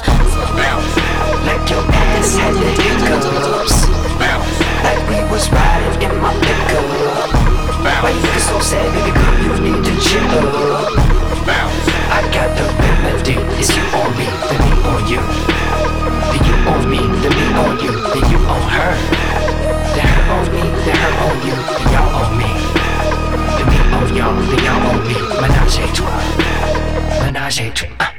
[1.44, 3.88] Like your ass had the hiccups.
[4.84, 6.88] Like we was riding in my pickup.
[7.84, 9.36] Why you so sad, baby girl?
[9.44, 10.96] You need to chill up.
[12.16, 13.36] I got the remedy.
[13.60, 15.22] It's you on me, then me on you.
[16.32, 17.92] Then you on me, then me on you.
[18.14, 18.33] Then you
[21.24, 21.56] own you,
[21.94, 22.52] y'all owe me.
[23.58, 25.16] The me own y'all, and y'all me.
[25.42, 26.24] Menage a trois.
[27.22, 28.13] Menage a trois.